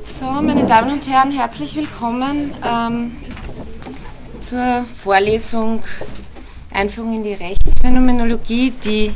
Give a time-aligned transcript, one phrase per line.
[0.00, 3.16] So, meine Damen und Herren, herzlich willkommen ähm,
[4.40, 5.84] zur Vorlesung
[6.72, 9.14] Einführung in die Rechtsphänomenologie, die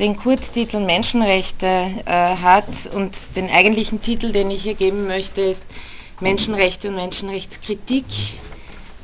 [0.00, 1.66] den Kurztitel Menschenrechte
[2.04, 5.62] äh, hat und den eigentlichen Titel, den ich hier geben möchte, ist
[6.20, 8.04] Menschenrechte und Menschenrechtskritik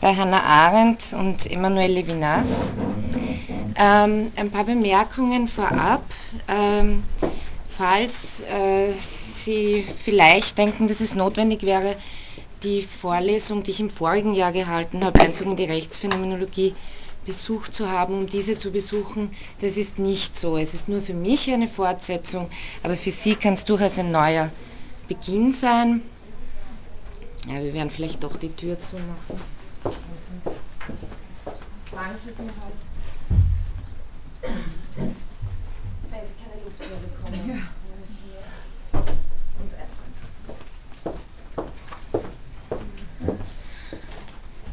[0.01, 2.71] bei Hannah Arendt und Emmanuel Levinas.
[3.77, 6.03] Ähm, ein paar Bemerkungen vorab.
[6.49, 7.05] Ähm,
[7.79, 8.93] falls äh,
[9.45, 11.97] Sie vielleicht denken, dass es notwendig wäre,
[12.63, 16.75] die Vorlesung, die ich im vorigen Jahr gehalten habe, Einführung in die Rechtsphänomenologie,
[17.25, 19.31] besucht zu haben, um diese zu besuchen.
[19.61, 20.57] Das ist nicht so.
[20.57, 22.49] Es ist nur für mich eine Fortsetzung,
[22.83, 24.51] aber für Sie kann es durchaus ein neuer
[25.09, 26.03] Beginn sein.
[27.47, 29.41] Ja, wir werden vielleicht doch die Tür zumachen.
[32.37, 32.75] Sie mir halt.
[36.11, 37.49] Wenn Sie keine Luft mehr bekommen.
[37.49, 37.78] Ja.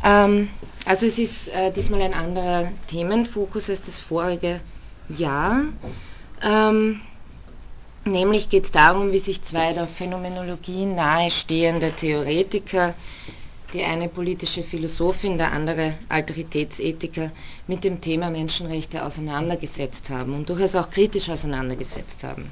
[0.05, 0.49] Ähm,
[0.85, 4.61] also es ist äh, diesmal ein anderer Themenfokus als das vorige
[5.09, 5.63] Jahr.
[6.43, 7.01] Ähm,
[8.05, 12.93] nämlich geht es darum, wie sich zwei der Phänomenologie nahestehende Theoretiker,
[13.73, 17.31] die eine politische Philosophin, der andere Alteritätsethiker,
[17.65, 22.47] mit dem Thema Menschenrechte auseinandergesetzt haben und durchaus auch kritisch auseinandergesetzt haben.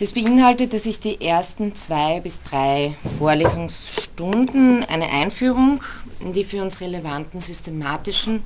[0.00, 5.82] Das beinhaltet, dass ich die ersten zwei bis drei Vorlesungsstunden eine Einführung
[6.20, 8.42] in die für uns relevanten systematischen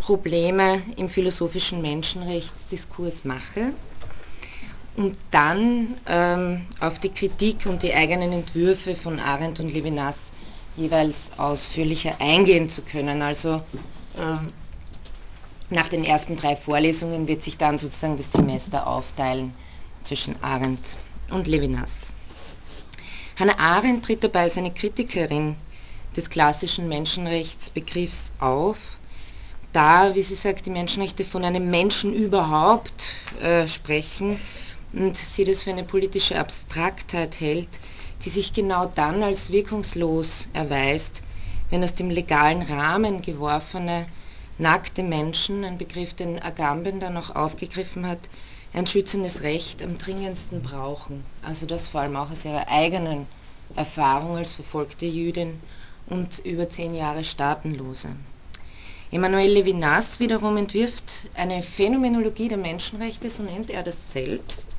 [0.00, 3.72] Probleme im philosophischen Menschenrechtsdiskurs mache
[4.96, 10.32] und dann ähm, auf die Kritik und die eigenen Entwürfe von Arendt und Levinas
[10.76, 13.22] jeweils ausführlicher eingehen zu können.
[13.22, 13.62] Also
[14.18, 14.48] ähm,
[15.70, 19.54] nach den ersten drei Vorlesungen wird sich dann sozusagen das Semester aufteilen
[20.08, 20.96] zwischen Arendt
[21.30, 21.98] und Levinas.
[23.38, 25.54] Hannah Arendt tritt dabei als eine Kritikerin
[26.16, 28.96] des klassischen Menschenrechtsbegriffs auf,
[29.74, 33.10] da, wie sie sagt, die Menschenrechte von einem Menschen überhaupt
[33.42, 34.40] äh, sprechen
[34.94, 37.68] und sie das für eine politische Abstraktheit hält,
[38.24, 41.22] die sich genau dann als wirkungslos erweist,
[41.68, 44.06] wenn aus dem legalen Rahmen geworfene
[44.56, 48.20] nackte Menschen, ein Begriff, den Agamben dann auch aufgegriffen hat,
[48.72, 51.24] ein schützendes Recht am dringendsten brauchen.
[51.42, 53.26] Also das vor allem auch aus ihrer eigenen
[53.76, 55.60] Erfahrung als verfolgte Jüdin
[56.06, 58.08] und über zehn Jahre Staatenlose.
[59.10, 64.76] Emmanuel Levinas wiederum entwirft eine Phänomenologie der Menschenrechte, so nennt er das selbst,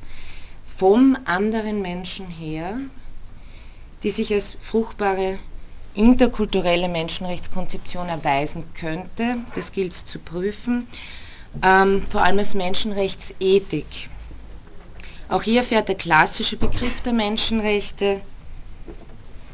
[0.64, 2.78] vom anderen Menschen her,
[4.02, 5.38] die sich als fruchtbare
[5.94, 9.38] interkulturelle Menschenrechtskonzeption erweisen könnte.
[9.54, 10.86] Das gilt zu prüfen
[11.62, 14.10] ähm, vor allem als Menschenrechtsethik.
[15.28, 18.20] Auch hier fährt der klassische Begriff der Menschenrechte,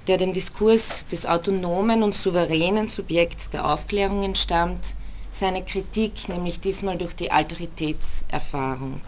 [0.06, 4.94] der dem Diskurs des autonomen und souveränen Subjekts der Aufklärung entstammt,
[5.32, 9.00] seine Kritik, nämlich diesmal durch die Alteritätserfahrung.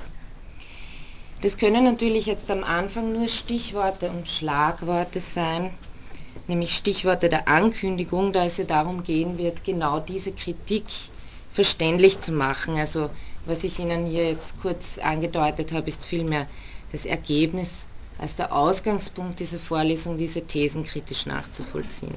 [1.40, 5.70] Das können natürlich jetzt am Anfang nur Stichworte und Schlagworte sein,
[6.48, 10.84] nämlich Stichworte der Ankündigung, da es ja darum gehen wird, genau diese Kritik
[11.58, 12.76] verständlich zu machen.
[12.78, 13.10] Also
[13.44, 16.46] was ich Ihnen hier jetzt kurz angedeutet habe, ist vielmehr
[16.92, 17.84] das Ergebnis
[18.16, 22.14] als der Ausgangspunkt dieser Vorlesung, diese Thesen kritisch nachzuvollziehen.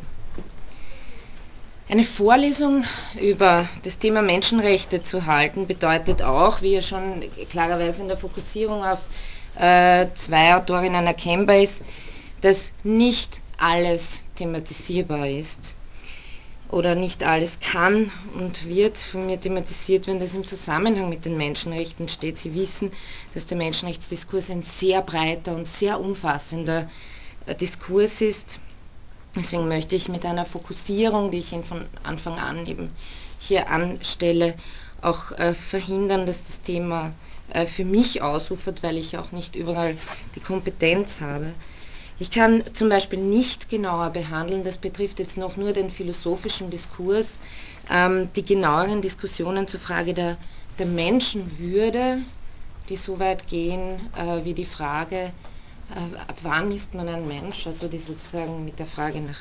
[1.90, 2.84] Eine Vorlesung
[3.20, 8.84] über das Thema Menschenrechte zu halten, bedeutet auch, wie ja schon klarerweise in der Fokussierung
[8.84, 9.00] auf
[9.60, 11.82] äh, zwei Autorinnen erkennbar ist,
[12.42, 15.74] dass nicht alles thematisierbar ist
[16.72, 21.38] oder nicht alles kann und wird von mir thematisiert, wenn das im Zusammenhang mit den
[21.38, 22.38] Menschenrechten steht.
[22.38, 22.92] Sie wissen,
[23.34, 26.90] dass der Menschenrechtsdiskurs ein sehr breiter und sehr umfassender
[27.46, 28.60] äh, Diskurs ist.
[29.36, 32.90] Deswegen möchte ich mit einer Fokussierung, die ich Ihnen von Anfang an eben
[33.40, 34.56] hier anstelle,
[35.02, 37.12] auch äh, verhindern, dass das Thema
[37.54, 39.98] äh, für mich ausufert, weil ich auch nicht überall
[40.36, 41.54] die Kompetenz habe.
[42.22, 47.40] Ich kann zum Beispiel nicht genauer behandeln, das betrifft jetzt noch nur den philosophischen Diskurs,
[47.90, 50.38] ähm, die genaueren Diskussionen zur Frage der,
[50.78, 52.20] der Menschenwürde,
[52.90, 57.66] die so weit gehen äh, wie die Frage, äh, ab wann ist man ein Mensch,
[57.66, 59.40] also die sozusagen mit der Frage nach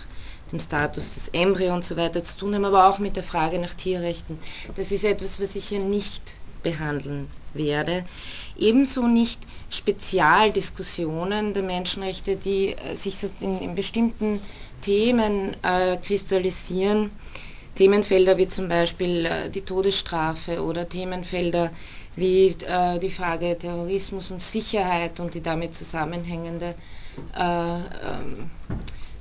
[0.50, 3.58] dem Status des Embryo und so weiter zu tun haben, aber auch mit der Frage
[3.58, 4.38] nach Tierrechten.
[4.76, 8.04] Das ist etwas, was ich hier nicht behandeln werde.
[8.56, 9.40] Ebenso nicht
[9.70, 14.40] Spezialdiskussionen der Menschenrechte, die äh, sich in, in bestimmten
[14.82, 17.10] Themen äh, kristallisieren.
[17.74, 21.70] Themenfelder wie zum Beispiel äh, die Todesstrafe oder Themenfelder
[22.16, 26.74] wie äh, die Frage Terrorismus und Sicherheit und die damit zusammenhängende
[27.38, 28.50] äh, ähm,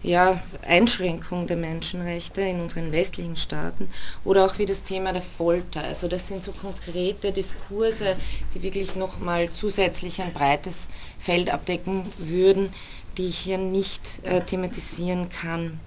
[0.01, 3.90] ja, Einschränkung der Menschenrechte in unseren westlichen Staaten
[4.24, 5.84] oder auch wie das Thema der Folter.
[5.84, 8.16] Also das sind so konkrete Diskurse,
[8.54, 10.88] die wirklich nochmal zusätzlich ein breites
[11.18, 12.74] Feld abdecken würden,
[13.18, 15.80] die ich hier nicht äh, thematisieren kann.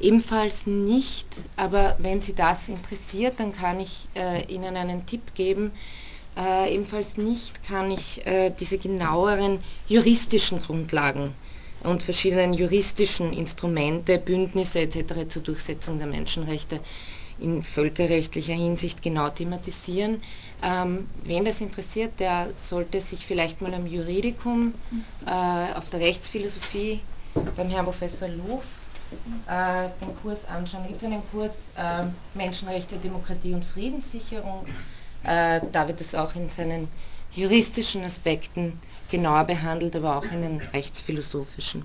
[0.00, 1.26] Ebenfalls nicht,
[1.56, 5.72] aber wenn Sie das interessiert, dann kann ich äh, Ihnen einen Tipp geben.
[6.36, 9.58] Äh, ebenfalls nicht kann ich äh, diese genaueren
[9.88, 11.34] juristischen Grundlagen
[11.84, 15.28] und verschiedenen juristischen Instrumente, Bündnisse etc.
[15.28, 16.80] zur Durchsetzung der Menschenrechte
[17.38, 20.22] in völkerrechtlicher Hinsicht genau thematisieren.
[20.62, 24.74] Ähm, wen das interessiert, der sollte sich vielleicht mal am Juridikum,
[25.26, 27.00] äh, auf der Rechtsphilosophie
[27.56, 28.64] beim Herrn Professor Luff
[29.46, 30.82] äh, den Kurs anschauen.
[30.82, 34.66] Da gibt es einen Kurs äh, Menschenrechte, Demokratie und Friedenssicherung.
[35.24, 36.88] Äh, da wird es auch in seinen
[37.34, 41.84] juristischen Aspekten genauer behandelt, aber auch in den rechtsphilosophischen.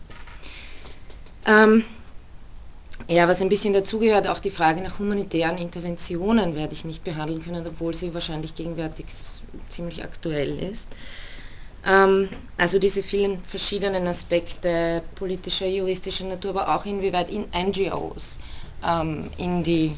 [1.45, 1.83] Ähm,
[3.07, 7.43] ja, was ein bisschen dazugehört, auch die Frage nach humanitären Interventionen werde ich nicht behandeln
[7.43, 9.05] können, obwohl sie wahrscheinlich gegenwärtig
[9.69, 10.87] ziemlich aktuell ist.
[11.85, 18.37] Ähm, also diese vielen verschiedenen Aspekte politischer, juristischer Natur, aber auch inwieweit in NGOs
[18.87, 19.97] ähm, in, die,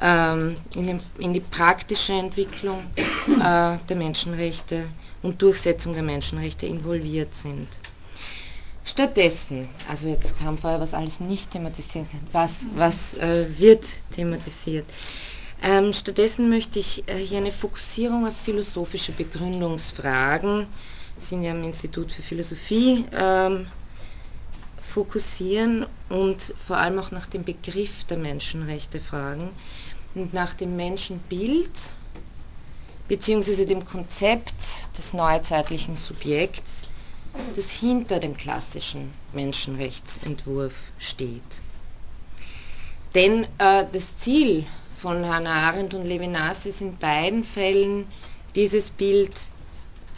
[0.00, 4.84] ähm, in, den, in, die praktische Entwicklung äh, der Menschenrechte
[5.22, 7.68] und Durchsetzung der Menschenrechte involviert sind.
[8.84, 14.86] Stattdessen, also jetzt kam vorher, was alles nicht thematisiert was, was äh, wird thematisiert.
[15.62, 20.66] Ähm, stattdessen möchte ich äh, hier eine Fokussierung auf philosophische Begründungsfragen,
[21.18, 23.66] sind ja am Institut für Philosophie, ähm,
[24.80, 29.50] fokussieren und vor allem auch nach dem Begriff der Menschenrechte fragen
[30.14, 31.70] und nach dem Menschenbild
[33.10, 36.84] beziehungsweise dem Konzept des neuzeitlichen Subjekts,
[37.56, 41.42] das hinter dem klassischen Menschenrechtsentwurf steht.
[43.16, 44.64] Denn äh, das Ziel
[44.96, 48.06] von Hannah Arendt und Levinas ist in beiden Fällen,
[48.54, 49.32] dieses Bild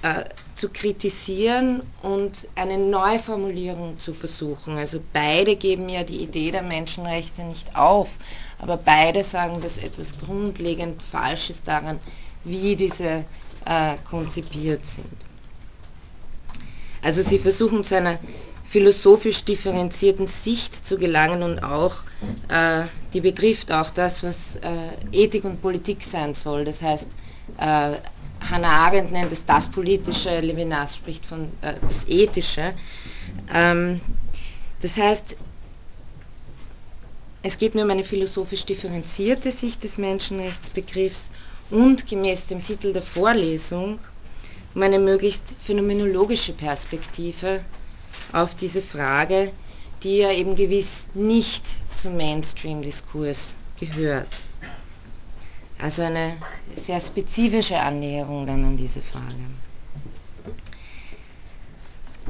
[0.03, 0.25] äh,
[0.55, 4.77] zu kritisieren und eine Neuformulierung zu versuchen.
[4.77, 8.11] Also beide geben ja die Idee der Menschenrechte nicht auf,
[8.59, 11.99] aber beide sagen, dass etwas grundlegend falsch ist daran,
[12.45, 13.25] wie diese
[13.65, 15.07] äh, konzipiert sind.
[17.03, 18.19] Also sie versuchen zu einer
[18.65, 21.97] philosophisch differenzierten Sicht zu gelangen und auch,
[22.49, 24.61] äh, die betrifft auch das, was äh,
[25.13, 26.65] Ethik und Politik sein soll.
[26.65, 27.09] Das heißt,
[27.59, 27.97] äh,
[28.51, 32.73] Hannah Arendt nennt es das Politische, Levinas spricht von äh, das Ethische.
[33.53, 34.01] Ähm,
[34.81, 35.37] das heißt,
[37.43, 41.31] es geht nur um eine philosophisch differenzierte Sicht des Menschenrechtsbegriffs
[41.73, 43.99] und gemäß dem Titel der Vorlesung
[44.75, 47.65] um eine möglichst phänomenologische Perspektive
[48.33, 49.53] auf diese Frage,
[50.03, 51.65] die ja eben gewiss nicht
[51.95, 54.45] zum Mainstream-Diskurs gehört.
[55.79, 56.37] Also eine
[56.75, 59.35] sehr spezifische Annäherung dann an diese Frage.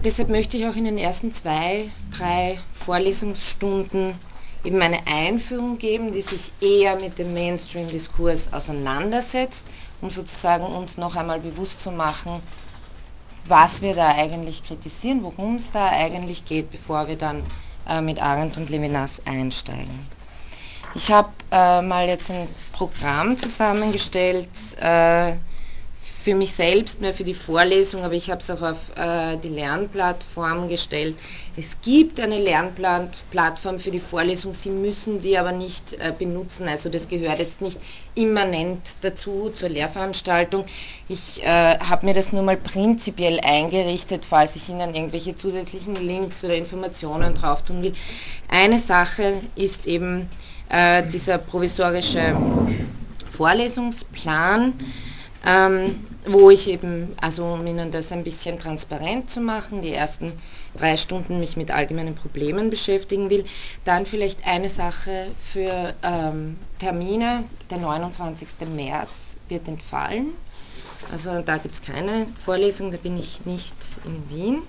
[0.04, 1.84] Deshalb möchte ich auch in den ersten zwei,
[2.16, 4.14] drei Vorlesungsstunden
[4.64, 9.66] eben eine Einführung geben, die sich eher mit dem Mainstream-Diskurs auseinandersetzt,
[10.00, 12.40] um sozusagen uns noch einmal bewusst zu machen,
[13.46, 17.42] was wir da eigentlich kritisieren, worum es da eigentlich geht, bevor wir dann
[17.88, 20.06] äh, mit Arendt und Levinas einsteigen.
[20.94, 24.48] Ich habe äh, mal jetzt ein Programm zusammengestellt,
[24.80, 25.36] äh,
[26.22, 29.48] für mich selbst, mehr für die Vorlesung, aber ich habe es auch auf äh, die
[29.48, 31.16] Lernplattform gestellt.
[31.56, 36.88] Es gibt eine Lernplattform für die Vorlesung, Sie müssen die aber nicht äh, benutzen, also
[36.88, 37.76] das gehört jetzt nicht
[38.14, 40.64] immanent dazu zur Lehrveranstaltung.
[41.08, 46.44] Ich äh, habe mir das nur mal prinzipiell eingerichtet, falls ich Ihnen irgendwelche zusätzlichen Links
[46.44, 47.92] oder Informationen drauf tun will.
[48.48, 50.28] Eine Sache ist eben
[50.68, 52.36] äh, dieser provisorische
[53.30, 54.74] Vorlesungsplan.
[55.44, 60.32] Ähm, wo ich eben, also um Ihnen das ein bisschen transparent zu machen, die ersten
[60.74, 63.44] drei Stunden mich mit allgemeinen Problemen beschäftigen will.
[63.84, 67.44] Dann vielleicht eine Sache für ähm, Termine.
[67.70, 68.48] Der 29.
[68.74, 70.28] März wird entfallen.
[71.10, 73.74] Also da gibt es keine Vorlesung, da bin ich nicht
[74.04, 74.62] in Wien.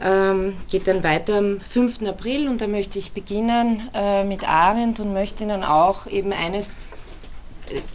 [0.00, 2.02] Ähm, geht dann weiter am 5.
[2.08, 6.76] April und da möchte ich beginnen äh, mit Arendt und möchte Ihnen auch eben eines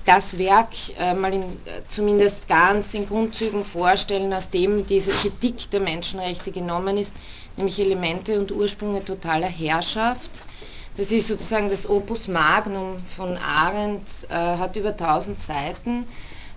[0.05, 1.43] das Werk äh, mal in,
[1.87, 7.13] zumindest ganz in Grundzügen vorstellen, aus dem diese Kritik der Menschenrechte genommen ist,
[7.55, 10.41] nämlich Elemente und Ursprünge totaler Herrschaft.
[10.97, 16.05] Das ist sozusagen das Opus Magnum von Arendt, äh, hat über 1000 Seiten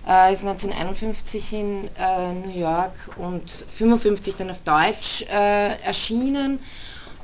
[0.08, 6.58] äh, ist 1951 in äh, New York und 55 dann auf Deutsch äh, erschienen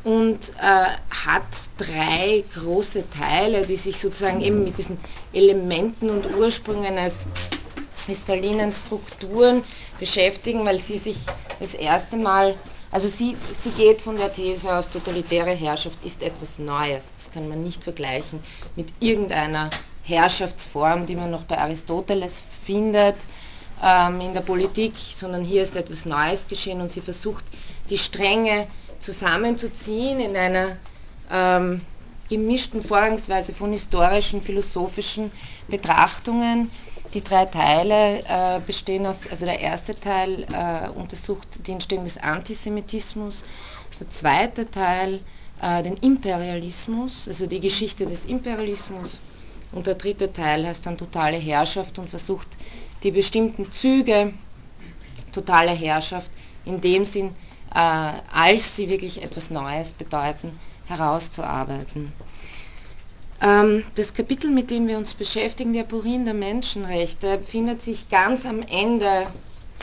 [0.08, 0.86] und äh,
[1.26, 1.42] hat
[1.76, 4.98] drei große Teile, die sich sozusagen eben mit diesen
[5.34, 7.26] Elementen und Ursprüngen als
[8.06, 9.62] kristallinen Strukturen
[10.00, 11.18] beschäftigen, weil sie sich
[11.60, 12.54] das erste Mal,
[12.90, 17.12] also sie, sie geht von der These aus, totalitäre Herrschaft ist etwas Neues.
[17.14, 18.40] Das kann man nicht vergleichen
[18.76, 19.68] mit irgendeiner
[20.04, 23.16] Herrschaftsform, die man noch bei Aristoteles findet
[23.84, 27.44] ähm, in der Politik, sondern hier ist etwas Neues geschehen und sie versucht,
[27.90, 28.66] die Stränge
[29.00, 30.76] zusammenzuziehen in einer
[31.30, 31.80] ähm,
[32.28, 35.30] gemischten Vorgangsweise von historischen, philosophischen
[35.68, 36.70] Betrachtungen.
[37.14, 42.18] Die drei Teile äh, bestehen aus, also der erste Teil äh, untersucht die Entstehung des
[42.18, 43.44] Antisemitismus,
[43.98, 45.20] der zweite Teil
[45.62, 49.18] äh, den Imperialismus, also die Geschichte des Imperialismus
[49.72, 52.48] und der dritte Teil heißt dann totale Herrschaft und versucht
[53.02, 54.32] die bestimmten Züge
[55.32, 56.30] totaler Herrschaft
[56.64, 57.34] in dem Sinn
[57.70, 62.12] als sie wirklich etwas Neues bedeuten, herauszuarbeiten.
[63.40, 68.44] Ähm, das Kapitel, mit dem wir uns beschäftigen, die Aporien der Menschenrechte, findet sich ganz
[68.46, 69.26] am Ende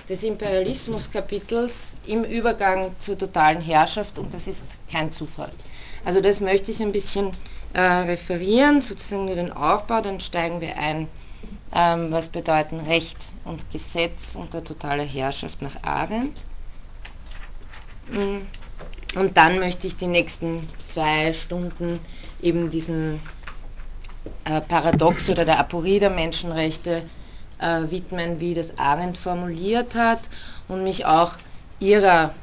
[0.09, 5.51] des Imperialismuskapitels im Übergang zur totalen Herrschaft und das ist kein Zufall.
[6.03, 7.31] Also das möchte ich ein bisschen
[7.73, 11.07] äh, referieren, sozusagen nur den Aufbau, dann steigen wir ein,
[11.73, 16.37] ähm, was bedeuten Recht und Gesetz unter totaler Herrschaft nach Arendt.
[18.11, 19.17] Mm.
[19.17, 21.99] Und dann möchte ich die nächsten zwei Stunden
[22.41, 23.19] eben diesem
[24.43, 27.03] äh, Paradox oder der Aporie der Menschenrechte
[27.59, 30.19] äh, widmen, wie das Arendt formuliert hat
[30.67, 31.35] und mich auch
[31.79, 32.33] ihrer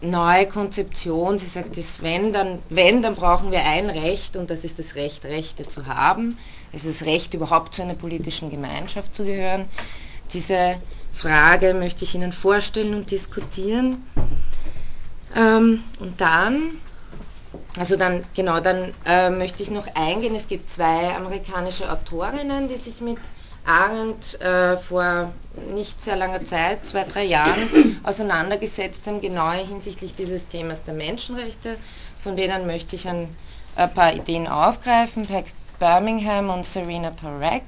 [0.00, 4.64] neue Konzeption, sie sagt, das wenn, dann, wenn, dann brauchen wir ein Recht und das
[4.64, 6.36] ist das Recht, Rechte zu haben,
[6.72, 9.64] also das Recht überhaupt zu einer politischen Gemeinschaft zu gehören.
[10.32, 10.76] Diese
[11.12, 14.04] Frage möchte ich Ihnen vorstellen und diskutieren.
[15.34, 16.78] Ähm, und dann,
[17.78, 22.76] also dann, genau, dann äh, möchte ich noch eingehen, es gibt zwei amerikanische Autorinnen, die
[22.76, 23.18] sich mit
[23.66, 25.32] Arendt äh, vor
[25.74, 31.76] nicht sehr langer Zeit, zwei, drei Jahren, auseinandergesetzt haben, genau hinsichtlich dieses Themas der Menschenrechte.
[32.20, 33.34] Von denen möchte ich ein,
[33.76, 35.26] ein paar Ideen aufgreifen.
[35.26, 35.46] Peg
[35.78, 37.62] Birmingham und Serena Parek.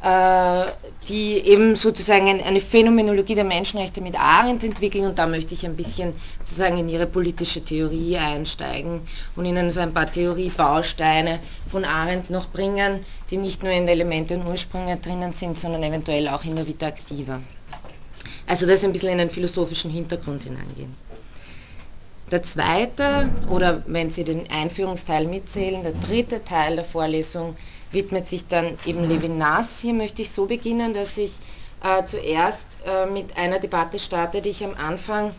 [0.00, 0.66] Äh,
[1.08, 5.74] die eben sozusagen eine Phänomenologie der Menschenrechte mit Arendt entwickeln und da möchte ich ein
[5.74, 6.12] bisschen
[6.44, 9.00] sozusagen in ihre politische Theorie einsteigen
[9.34, 14.34] und ihnen so ein paar Theoriebausteine von Arendt noch bringen, die nicht nur in Elemente
[14.34, 17.40] und Ursprünge drinnen sind, sondern eventuell auch in der Vita Activa.
[18.46, 20.94] Also das ein bisschen in den philosophischen Hintergrund hineingehen.
[22.30, 27.56] Der zweite, oder wenn Sie den Einführungsteil mitzählen, der dritte Teil der Vorlesung
[27.92, 29.80] widmet sich dann eben Levinas.
[29.80, 31.32] Hier möchte ich so beginnen, dass ich
[31.82, 35.32] äh, zuerst äh, mit einer Debatte starte, die ich am Anfang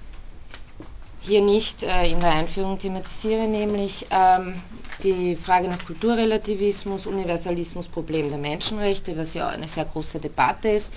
[1.22, 4.62] hier nicht äh, in der Einführung thematisiere, nämlich ähm,
[5.04, 10.92] die Frage nach Kulturrelativismus, Universalismus, Problem der Menschenrechte, was ja eine sehr große Debatte ist.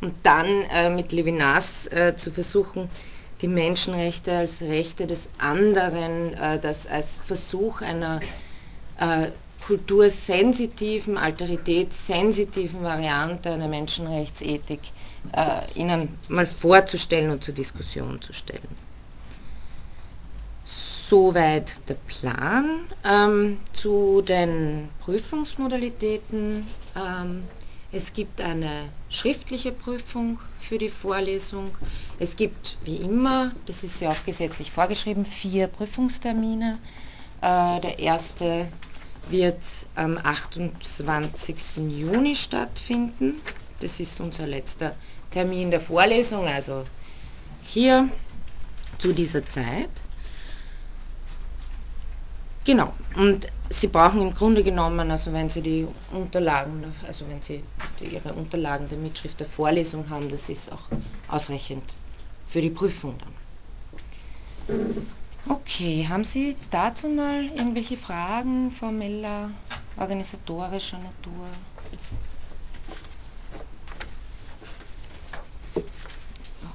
[0.00, 2.88] Und dann äh, mit Levinas äh, zu versuchen,
[3.42, 8.20] die Menschenrechte als Rechte des anderen, äh, das als Versuch einer
[9.66, 14.80] kultursensitiven, alteritätssensitiven Variante einer Menschenrechtsethik
[15.32, 18.68] äh, Ihnen mal vorzustellen und zur Diskussion zu stellen.
[20.64, 22.80] Soweit der Plan.
[23.04, 26.66] Ähm, zu den Prüfungsmodalitäten.
[26.96, 27.44] Ähm,
[27.92, 31.70] es gibt eine schriftliche Prüfung für die Vorlesung.
[32.18, 36.78] Es gibt wie immer, das ist ja auch gesetzlich vorgeschrieben, vier Prüfungstermine.
[37.40, 38.66] Äh, der erste
[39.30, 39.64] wird
[39.94, 41.56] am 28.
[41.88, 43.40] Juni stattfinden.
[43.80, 44.94] Das ist unser letzter
[45.30, 46.84] Termin der Vorlesung, also
[47.62, 48.08] hier
[48.98, 49.90] zu dieser Zeit.
[52.64, 57.62] Genau, und Sie brauchen im Grunde genommen, also wenn Sie die Unterlagen, also wenn Sie
[58.00, 60.82] Ihre Unterlagen der Mitschrift der Vorlesung haben, das ist auch
[61.28, 61.82] ausreichend
[62.48, 65.06] für die Prüfung dann.
[65.46, 69.50] Okay, haben Sie dazu mal irgendwelche Fragen formeller,
[69.98, 71.46] organisatorischer Natur?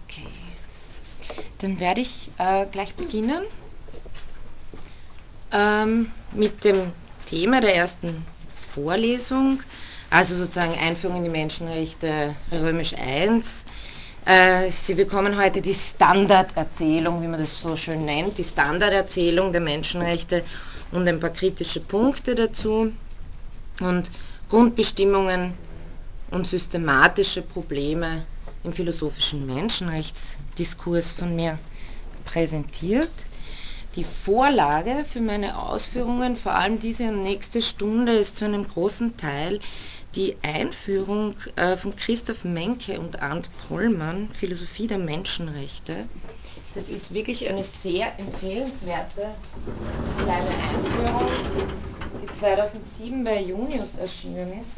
[0.05, 0.27] Okay,
[1.57, 3.43] dann werde ich äh, gleich beginnen
[5.51, 6.91] ähm, mit dem
[7.25, 8.23] Thema der ersten
[8.55, 9.63] Vorlesung,
[10.11, 13.41] also sozusagen Einführung in die Menschenrechte Römisch I äh,
[14.69, 20.43] Sie bekommen heute die Standarderzählung, wie man das so schön nennt, die Standarderzählung der Menschenrechte
[20.91, 22.91] und ein paar kritische Punkte dazu
[23.79, 24.11] und
[24.47, 25.55] Grundbestimmungen
[26.29, 28.23] und systematische Probleme
[28.63, 31.57] im philosophischen Menschenrechtsdiskurs von mir
[32.25, 33.09] präsentiert.
[33.95, 39.59] Die Vorlage für meine Ausführungen, vor allem diese nächste Stunde, ist zu einem großen Teil
[40.15, 46.05] die Einführung äh, von Christoph Menke und Arndt Pollmann, Philosophie der Menschenrechte.
[46.73, 49.29] Das ist wirklich eine sehr empfehlenswerte
[50.23, 51.29] kleine Einführung,
[52.21, 54.71] die 2007 bei Junius erschienen ist.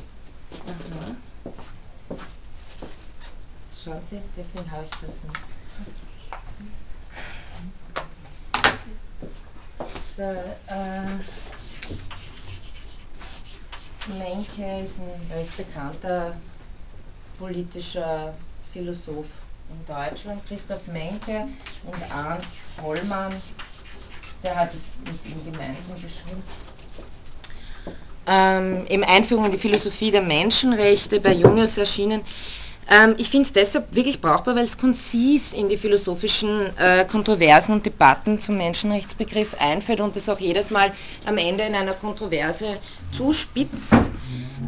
[0.68, 1.16] Aha.
[3.84, 5.38] Schauen Sie, deswegen habe ich das mit.
[10.16, 11.08] So, äh,
[14.18, 16.36] Menke ist ein recht bekannter
[17.38, 18.34] politischer
[18.72, 19.28] Philosoph
[19.70, 21.48] in Deutschland, Christoph Menke
[21.86, 22.46] und Arndt
[22.82, 23.34] Hollmann,
[24.44, 26.44] der hat es mit ihm gemeinsam geschrieben.
[28.28, 32.22] Ähm, eben Einführung in die Philosophie der Menschenrechte bei Junius erschienen.
[32.90, 37.74] Ähm, ich finde es deshalb wirklich brauchbar, weil es konzis in die philosophischen äh, Kontroversen
[37.74, 40.92] und Debatten zum Menschenrechtsbegriff einführt und es auch jedes Mal
[41.26, 42.78] am Ende in einer Kontroverse
[43.12, 43.94] zuspitzt.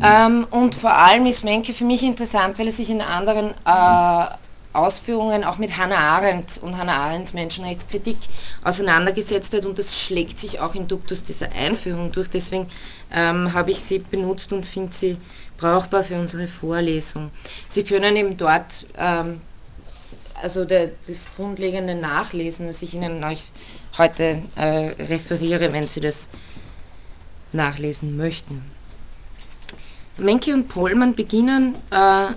[0.04, 4.26] Ähm, und vor allem ist Menke für mich interessant, weil er sich in anderen äh,
[4.74, 8.18] Ausführungen auch mit Hannah Arendt und Hannah Arendts Menschenrechtskritik
[8.64, 12.30] auseinandergesetzt hat und das schlägt sich auch im Duktus dieser Einführung durch.
[12.30, 12.68] Deswegen
[13.14, 15.18] ähm, habe ich sie benutzt und finde sie
[15.64, 17.32] brauchbar für unsere Vorlesung.
[17.70, 19.40] Sie können eben dort ähm,
[20.42, 23.50] also der, das grundlegende nachlesen, was ich Ihnen euch
[23.98, 26.28] heute äh, referiere, wenn Sie das
[27.54, 28.62] nachlesen möchten.
[30.18, 32.28] Menke und Pohlmann beginnen äh,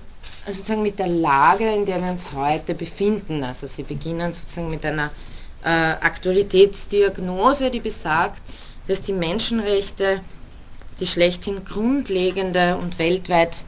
[0.47, 3.42] sozusagen mit der Lage, in der wir uns heute befinden.
[3.42, 5.11] Also sie beginnen sozusagen mit einer
[5.64, 8.40] äh, Aktualitätsdiagnose, die besagt,
[8.87, 10.21] dass die Menschenrechte
[11.00, 13.64] die schlechthin grundlegende und weltweit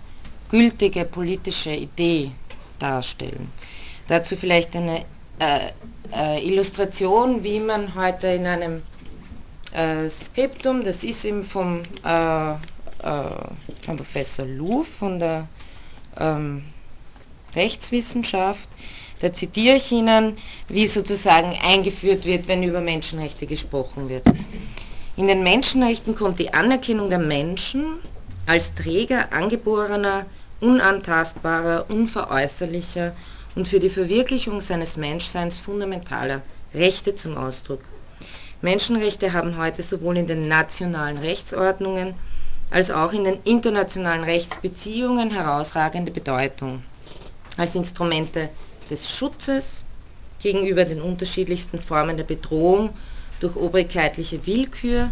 [0.50, 2.30] gültige politische Idee
[2.78, 3.50] darstellen.
[4.06, 5.04] Dazu vielleicht eine
[5.38, 5.70] äh,
[6.14, 8.82] äh, Illustration, wie man heute in einem
[9.72, 12.56] äh, Skriptum, das ist eben vom, äh, äh,
[13.82, 15.46] vom Professor Luf von der
[16.18, 16.64] ähm,
[17.54, 18.68] Rechtswissenschaft,
[19.20, 20.36] da zitiere ich Ihnen,
[20.68, 24.22] wie sozusagen eingeführt wird, wenn über Menschenrechte gesprochen wird.
[25.18, 27.98] In den Menschenrechten kommt die Anerkennung der Menschen
[28.46, 30.26] als Träger angeborener,
[30.60, 33.16] unantastbarer, unveräußerlicher
[33.56, 37.80] und für die Verwirklichung seines Menschseins fundamentaler Rechte zum Ausdruck.
[38.62, 42.14] Menschenrechte haben heute sowohl in den nationalen Rechtsordnungen
[42.70, 46.84] als auch in den internationalen Rechtsbeziehungen herausragende Bedeutung
[47.56, 48.50] als Instrumente
[48.88, 49.82] des Schutzes
[50.38, 52.90] gegenüber den unterschiedlichsten Formen der Bedrohung
[53.40, 55.10] durch obrigkeitliche Willkür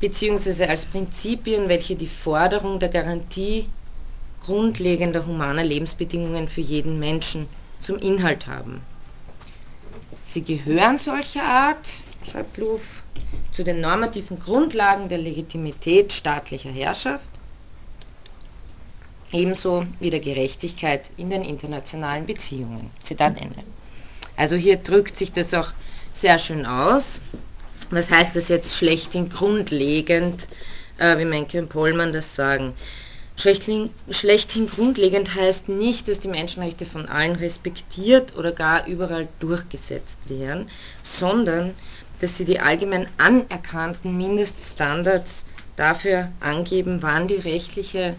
[0.00, 3.68] beziehungsweise als Prinzipien, welche die Forderung der Garantie
[4.40, 7.48] grundlegender humaner Lebensbedingungen für jeden Menschen
[7.80, 8.82] zum Inhalt haben.
[10.24, 13.02] Sie gehören solcher Art, schreibt Luff,
[13.52, 17.30] zu den normativen Grundlagen der Legitimität staatlicher Herrschaft,
[19.32, 22.90] ebenso wie der Gerechtigkeit in den internationalen Beziehungen.
[23.02, 23.62] Zitat Ende.
[24.36, 25.72] Also hier drückt sich das auch
[26.12, 27.20] sehr schön aus.
[27.90, 30.48] Was heißt das jetzt schlechthin grundlegend,
[30.98, 32.74] äh, wie Menke und Pollmann das sagen?
[33.36, 40.28] Schlechthin, schlechthin grundlegend heißt nicht, dass die Menschenrechte von allen respektiert oder gar überall durchgesetzt
[40.28, 40.68] werden,
[41.02, 41.74] sondern
[42.20, 45.44] dass sie die allgemein anerkannten Mindeststandards
[45.76, 48.16] dafür angeben, wann die rechtliche,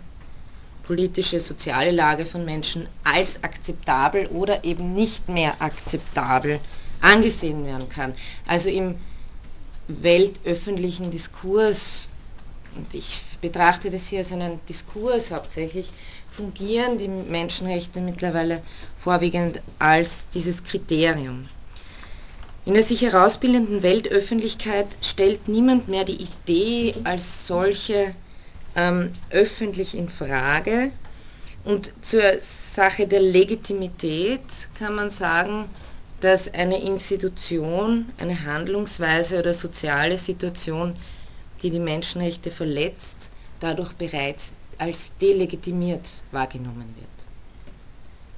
[0.83, 6.59] politische, soziale Lage von Menschen als akzeptabel oder eben nicht mehr akzeptabel
[7.01, 8.13] angesehen werden kann.
[8.45, 8.95] Also im
[9.87, 12.07] weltöffentlichen Diskurs,
[12.75, 15.89] und ich betrachte das hier als einen Diskurs hauptsächlich,
[16.29, 18.61] fungieren die Menschenrechte mittlerweile
[18.97, 21.47] vorwiegend als dieses Kriterium.
[22.65, 28.13] In der sich herausbildenden Weltöffentlichkeit stellt niemand mehr die Idee als solche
[28.75, 30.91] ähm, öffentlich in Frage.
[31.63, 34.41] Und zur Sache der Legitimität
[34.77, 35.69] kann man sagen,
[36.21, 40.95] dass eine Institution, eine Handlungsweise oder soziale Situation,
[41.61, 47.07] die die Menschenrechte verletzt, dadurch bereits als delegitimiert wahrgenommen wird.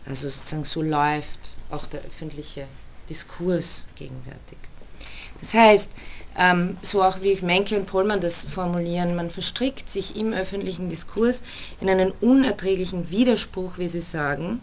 [0.05, 2.65] Also sozusagen so läuft auch der öffentliche
[3.09, 4.57] Diskurs gegenwärtig.
[5.39, 5.89] Das heißt,
[6.37, 11.41] ähm, so auch wie Menke und Pollmann das formulieren, man verstrickt sich im öffentlichen Diskurs
[11.79, 14.61] in einen unerträglichen Widerspruch, wie sie sagen,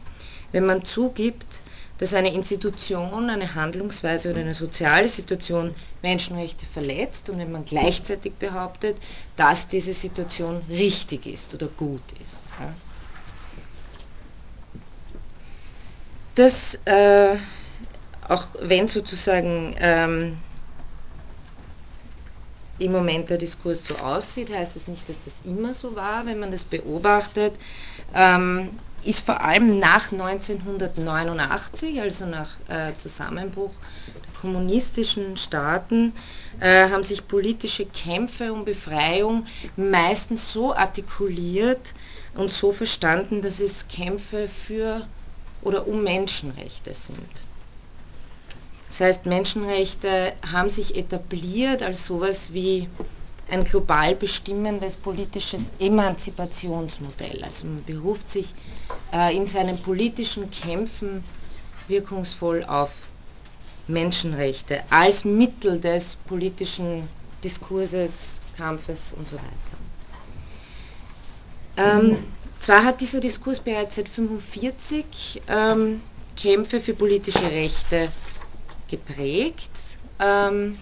[0.52, 1.60] wenn man zugibt,
[1.98, 8.34] dass eine Institution, eine Handlungsweise oder eine soziale Situation Menschenrechte verletzt und wenn man gleichzeitig
[8.34, 8.98] behauptet,
[9.36, 12.42] dass diese Situation richtig ist oder gut ist.
[12.60, 12.74] Ja.
[16.36, 17.36] dass, äh,
[18.28, 20.38] auch wenn sozusagen ähm,
[22.78, 26.26] im Moment der Diskurs so aussieht, heißt es das nicht, dass das immer so war,
[26.26, 27.54] wenn man das beobachtet,
[28.14, 33.72] ähm, ist vor allem nach 1989, also nach äh, Zusammenbruch
[34.14, 36.12] der kommunistischen Staaten,
[36.60, 41.94] äh, haben sich politische Kämpfe um Befreiung meistens so artikuliert
[42.34, 45.06] und so verstanden, dass es Kämpfe für
[45.62, 47.42] oder um Menschenrechte sind.
[48.88, 52.88] Das heißt, Menschenrechte haben sich etabliert als sowas wie
[53.48, 57.44] ein global bestimmendes politisches Emanzipationsmodell.
[57.44, 58.54] Also man beruft sich
[59.12, 61.22] äh, in seinen politischen Kämpfen
[61.88, 62.90] wirkungsvoll auf
[63.88, 67.08] Menschenrechte als Mittel des politischen
[67.44, 69.76] Diskurses, Kampfes und so weiter.
[71.76, 72.16] Ähm,
[72.58, 76.00] zwar hat dieser Diskurs bereits seit 1945 ähm,
[76.36, 78.08] Kämpfe für politische Rechte
[78.88, 79.70] geprägt.
[80.18, 80.78] Ähm,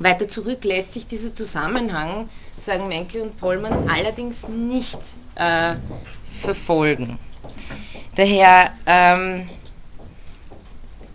[0.00, 4.98] weiter zurück lässt sich dieser Zusammenhang, sagen Menke und Pollmann, allerdings nicht
[5.36, 5.74] äh,
[6.28, 7.18] verfolgen.
[8.16, 9.48] Daher ähm,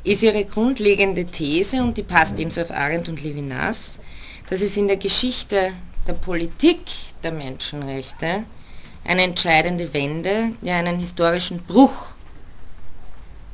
[0.03, 3.99] ist ihre grundlegende These, und die passt ebenso auf Arendt und Levinas,
[4.49, 5.73] dass es in der Geschichte
[6.07, 6.85] der Politik
[7.23, 8.43] der Menschenrechte
[9.03, 12.07] eine entscheidende Wende, ja einen historischen Bruch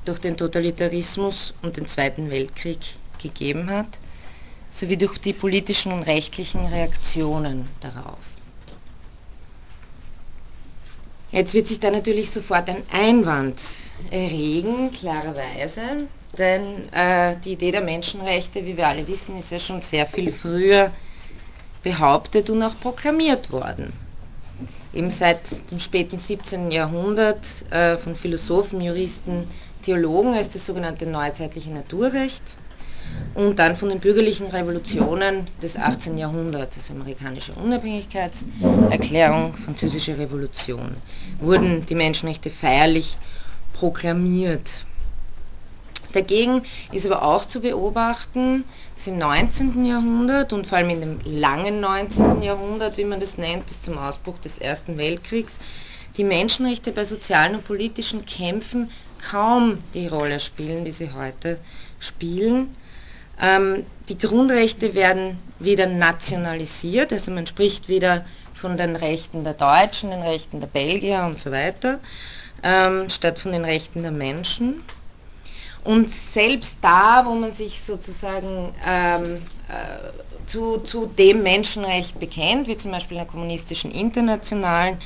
[0.04, 3.98] durch den Totalitarismus und den Zweiten Weltkrieg gegeben hat,
[4.72, 8.18] sowie durch die politischen und rechtlichen Reaktionen darauf.
[11.32, 13.62] Jetzt wird sich da natürlich sofort ein Einwand
[14.10, 16.08] erregen, klarerweise,
[16.38, 20.32] denn äh, die Idee der Menschenrechte, wie wir alle wissen, ist ja schon sehr viel
[20.32, 20.92] früher
[21.84, 23.94] behauptet und auch proklamiert worden.
[24.94, 26.70] Eben seit dem späten 17.
[26.72, 29.48] Jahrhundert äh, von Philosophen, Juristen,
[29.84, 32.58] Theologen als das sogenannte neuzeitliche Naturrecht
[33.34, 36.18] und dann von den bürgerlichen Revolutionen des 18.
[36.18, 40.96] Jahrhunderts, also amerikanische Unabhängigkeitserklärung, französische Revolution,
[41.40, 43.18] wurden die Menschenrechte feierlich
[43.74, 44.86] proklamiert.
[46.14, 49.86] Dagegen ist aber auch zu beobachten, dass im 19.
[49.86, 52.42] Jahrhundert und vor allem in dem langen 19.
[52.42, 55.58] Jahrhundert, wie man das nennt, bis zum Ausbruch des Ersten Weltkriegs,
[56.18, 58.90] die Menschenrechte bei sozialen und politischen Kämpfen
[59.30, 61.60] kaum die Rolle spielen, die sie heute
[62.00, 62.76] spielen.
[63.42, 70.12] Ähm, die Grundrechte werden wieder nationalisiert, also man spricht wieder von den Rechten der Deutschen,
[70.12, 72.00] den Rechten der Belgier und so weiter,
[72.64, 74.84] ähm, statt von den Rechten der Menschen.
[75.84, 82.78] Und selbst da, wo man sich sozusagen ähm, äh, zu, zu dem Menschenrecht bekennt, wie
[82.78, 85.00] zum Beispiel in der kommunistischen Internationalen,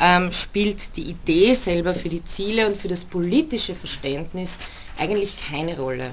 [0.00, 4.56] ähm, spielt die Idee selber für die Ziele und für das politische Verständnis
[4.98, 6.10] eigentlich keine Rolle.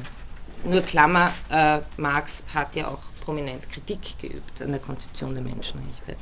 [0.63, 6.15] Nur Klammer, äh, Marx hat ja auch prominent Kritik geübt an der Konzeption der Menschenrechte.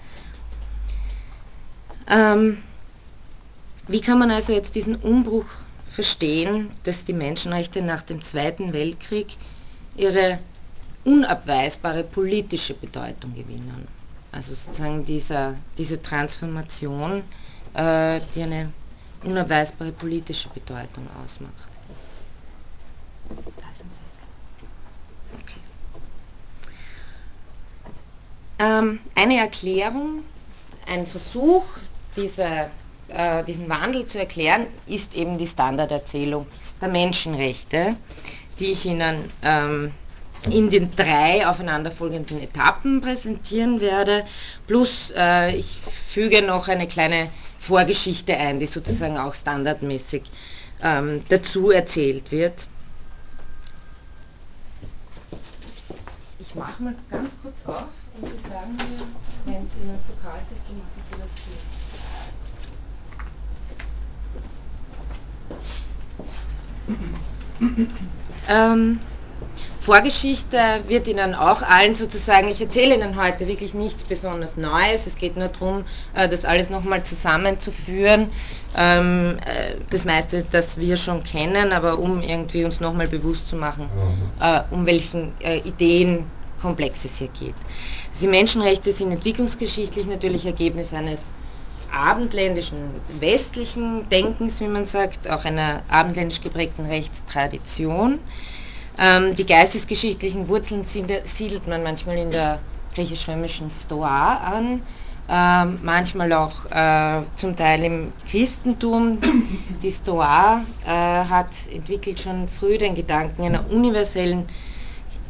[2.09, 2.63] Ähm,
[3.87, 5.45] wie kann man also jetzt diesen Umbruch
[5.89, 9.37] verstehen, dass die Menschenrechte nach dem Zweiten Weltkrieg
[9.95, 10.39] ihre
[11.03, 13.87] unabweisbare politische Bedeutung gewinnen?
[14.31, 17.23] Also sozusagen dieser, diese Transformation
[17.73, 18.73] äh, die eine
[19.23, 21.69] unabweisbare politische Bedeutung ausmacht.
[25.41, 25.59] Okay.
[28.59, 30.23] Ähm, eine Erklärung,
[30.85, 31.63] ein Versuch,
[32.15, 32.69] diese,
[33.07, 36.45] äh, diesen Wandel zu erklären, ist eben die Standarderzählung
[36.81, 37.95] der Menschenrechte,
[38.59, 39.93] die ich Ihnen ähm,
[40.51, 44.25] in den drei aufeinanderfolgenden Etappen präsentieren werde.
[44.67, 50.23] Plus äh, ich füge noch eine kleine Vorgeschichte ein, die sozusagen auch standardmäßig
[50.83, 52.67] ähm, dazu erzählt wird.
[56.39, 57.83] Ich mache mal ganz kurz auf
[58.21, 58.97] und Sie sagen mir,
[59.45, 61.49] wenn es Ihnen zu kalt ist, dann mache ich wieder zu.
[68.49, 68.99] Ähm,
[69.79, 75.15] Vorgeschichte wird Ihnen auch allen sozusagen, ich erzähle Ihnen heute wirklich nichts besonders Neues, es
[75.15, 78.31] geht nur darum, äh, das alles nochmal zusammenzuführen,
[78.75, 83.55] ähm, äh, das meiste, das wir schon kennen, aber um irgendwie uns nochmal bewusst zu
[83.55, 83.89] machen,
[84.39, 85.35] äh, um welchen
[86.59, 87.55] Ideenkomplex es hier geht.
[88.19, 91.31] Die Menschenrechte sind entwicklungsgeschichtlich natürlich Ergebnis eines
[91.91, 98.19] abendländischen westlichen Denkens, wie man sagt, auch einer abendländisch geprägten Rechtstradition.
[98.97, 102.59] Ähm, die geistesgeschichtlichen Wurzeln siedelt man manchmal in der
[102.93, 104.81] griechisch-römischen Stoa an
[105.29, 109.19] äh, manchmal auch äh, zum Teil im Christentum.
[109.81, 114.47] Die Stoa äh, hat entwickelt schon früh den Gedanken einer universellen,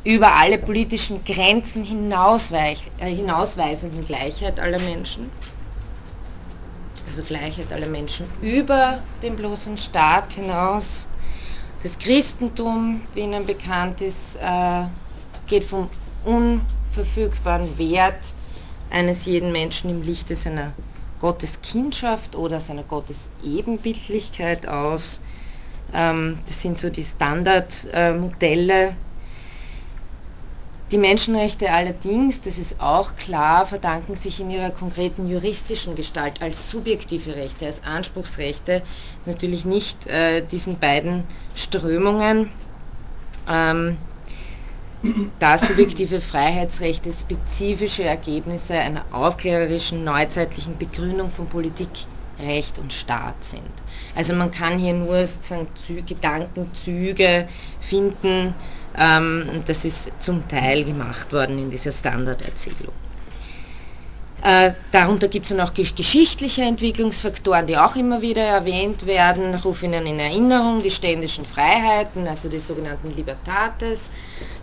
[0.03, 5.31] über alle politischen Grenzen äh, hinausweisenden Gleichheit aller Menschen.
[7.07, 11.07] Also Gleichheit aller Menschen über den bloßen Staat hinaus.
[11.81, 14.83] Das Christentum, wie Ihnen bekannt ist, äh,
[15.47, 15.89] geht vom
[16.23, 18.33] unverfügbaren Wert
[18.89, 20.73] eines jeden Menschen im Lichte seiner
[21.19, 25.19] Gotteskindschaft oder seiner Gottesebenbildlichkeit aus.
[25.93, 28.95] Ähm, das sind so die Standardmodelle.
[30.91, 36.71] Die Menschenrechte allerdings, das ist auch klar, verdanken sich in ihrer konkreten juristischen Gestalt als
[36.71, 38.81] subjektive Rechte, als Anspruchsrechte
[39.25, 42.49] natürlich nicht äh, diesen beiden Strömungen.
[43.47, 43.97] Ähm,
[45.37, 51.89] da subjektive Freiheitsrechte spezifische Ergebnisse einer aufklärerischen neuzeitlichen Begründung von Politik,
[52.39, 53.71] Recht und Staat sind.
[54.15, 55.67] Also man kann hier nur sozusagen
[56.05, 57.47] Gedankenzüge
[57.79, 58.55] finden,
[58.99, 62.93] ähm, das ist zum Teil gemacht worden in dieser Standarderzählung.
[64.41, 69.53] Äh, darunter gibt es dann auch geschichtliche Entwicklungsfaktoren, die auch immer wieder erwähnt werden.
[69.53, 74.09] Ich rufe Ihnen in Erinnerung die ständischen Freiheiten, also die sogenannten Libertates.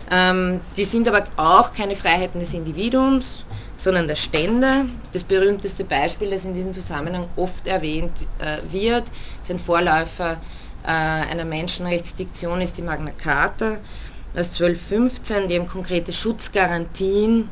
[0.09, 3.45] Ähm, die sind aber auch keine Freiheiten des Individuums,
[3.75, 4.85] sondern der Stände.
[5.11, 10.41] Das berühmteste Beispiel, das in diesem Zusammenhang oft erwähnt äh, wird, ist ein Vorläufer
[10.83, 13.77] äh, einer Menschenrechtsdiktion, ist die Magna Carta
[14.33, 17.49] aus 1215, die eben konkrete Schutzgarantien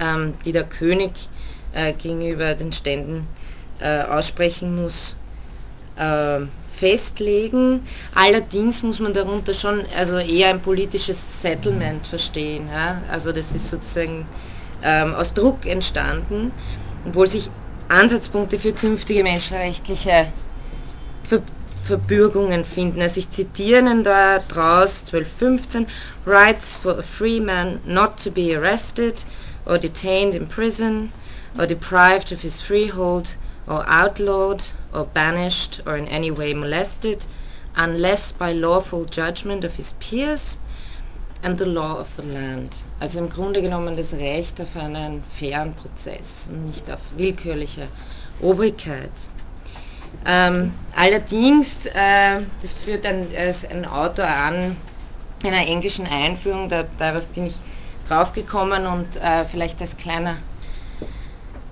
[0.00, 1.12] ähm, die der König
[1.72, 3.26] äh, gegenüber den Ständen
[3.80, 5.16] äh, aussprechen muss,
[5.96, 7.80] äh, festlegen.
[8.14, 12.68] Allerdings muss man darunter schon also eher ein politisches Settlement verstehen.
[12.68, 13.02] Ja?
[13.10, 14.26] Also das ist sozusagen
[14.82, 16.52] ähm, aus Druck entstanden,
[17.06, 17.48] obwohl sich
[17.88, 20.26] Ansatzpunkte für künftige menschenrechtliche
[21.24, 21.42] Ver
[21.86, 23.00] Verbürgungen finden.
[23.00, 25.86] Also ich zitiere Ihnen da draus 1215,
[26.26, 29.22] Rights for a free man not to be arrested,
[29.64, 31.12] or detained in prison,
[31.56, 33.36] or deprived of his freehold,
[33.68, 37.24] or outlawed, or banished, or in any way molested,
[37.76, 40.56] unless by lawful judgment of his peers
[41.42, 42.76] and the law of the land.
[43.00, 47.86] Also im Grunde genommen das Recht auf einen fairen Prozess und nicht auf willkürliche
[48.40, 49.12] Obrigkeit.
[50.26, 54.76] Ähm, allerdings, äh, das führt ein, äh, ein Autor an,
[55.42, 57.54] in einer englischen Einführung, da, darauf bin ich
[58.08, 60.36] draufgekommen und äh, vielleicht als kleiner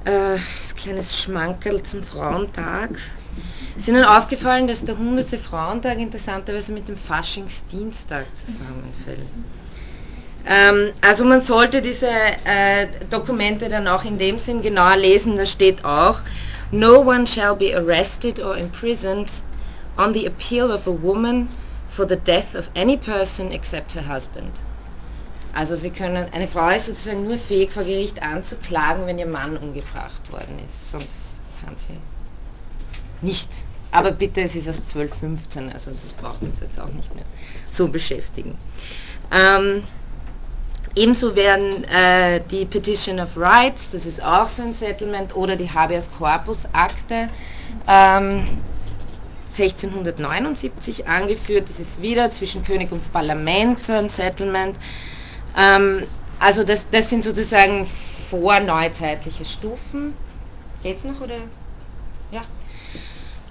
[0.05, 2.91] äh, als kleines Schmankerl zum Frauentag.
[3.77, 5.39] Ist Ihnen aufgefallen, dass der 100.
[5.39, 9.27] Frauentag interessanterweise mit dem Faschingsdienstag zusammenfällt?
[10.47, 15.47] Ähm, also man sollte diese äh, Dokumente dann auch in dem Sinn genauer lesen, da
[15.47, 16.21] steht auch,
[16.75, 19.41] No one shall be arrested or imprisoned
[19.97, 21.49] on the appeal of a woman
[21.89, 24.59] for the death of any person except her husband.
[25.55, 29.57] Also sie können, eine Frau ist sozusagen nur fähig vor Gericht anzuklagen, wenn ihr Mann
[29.57, 31.97] umgebracht worden ist, sonst kann sie
[33.23, 33.51] nicht.
[33.93, 37.25] Aber bitte, es ist aus 1215, also das braucht uns jetzt auch nicht mehr
[37.71, 38.59] so beschäftigen.
[39.31, 39.85] Ähm,
[40.97, 45.71] ebenso werden äh, die Petition of Rights, das ist auch so ein Settlement, oder die
[45.71, 47.29] Habeas Corpus Akte
[47.89, 48.45] ähm,
[49.59, 51.69] 1679 angeführt.
[51.69, 54.77] Das ist wieder zwischen König und Parlament so ein Settlement.
[55.57, 56.05] Ähm,
[56.41, 60.15] also das, das sind sozusagen vorneuzeitliche Stufen.
[60.83, 61.37] Geht's noch oder?
[62.31, 62.43] Ja.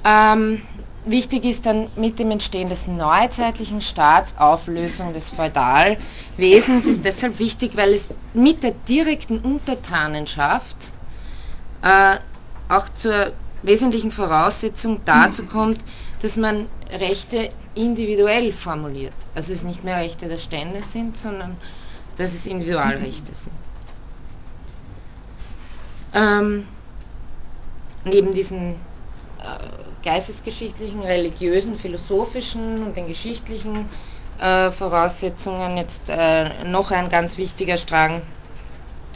[0.05, 0.61] Ähm,
[1.05, 7.75] wichtig ist dann mit dem Entstehen des neuzeitlichen Staats Auflösung des Feudalwesens ist deshalb wichtig,
[7.75, 10.77] weil es mit der direkten Untertanenschaft
[11.81, 12.17] äh,
[12.69, 15.83] auch zur wesentlichen Voraussetzung dazu kommt,
[16.21, 19.13] dass man Rechte individuell formuliert.
[19.35, 21.57] Also es nicht mehr Rechte der Stände sind, sondern
[22.17, 23.55] dass es Individualrechte sind.
[26.13, 26.67] Ähm,
[28.05, 28.75] neben diesen
[29.39, 33.89] äh, geistesgeschichtlichen, religiösen, philosophischen und den geschichtlichen
[34.39, 38.21] äh, Voraussetzungen jetzt äh, noch ein ganz wichtiger Strang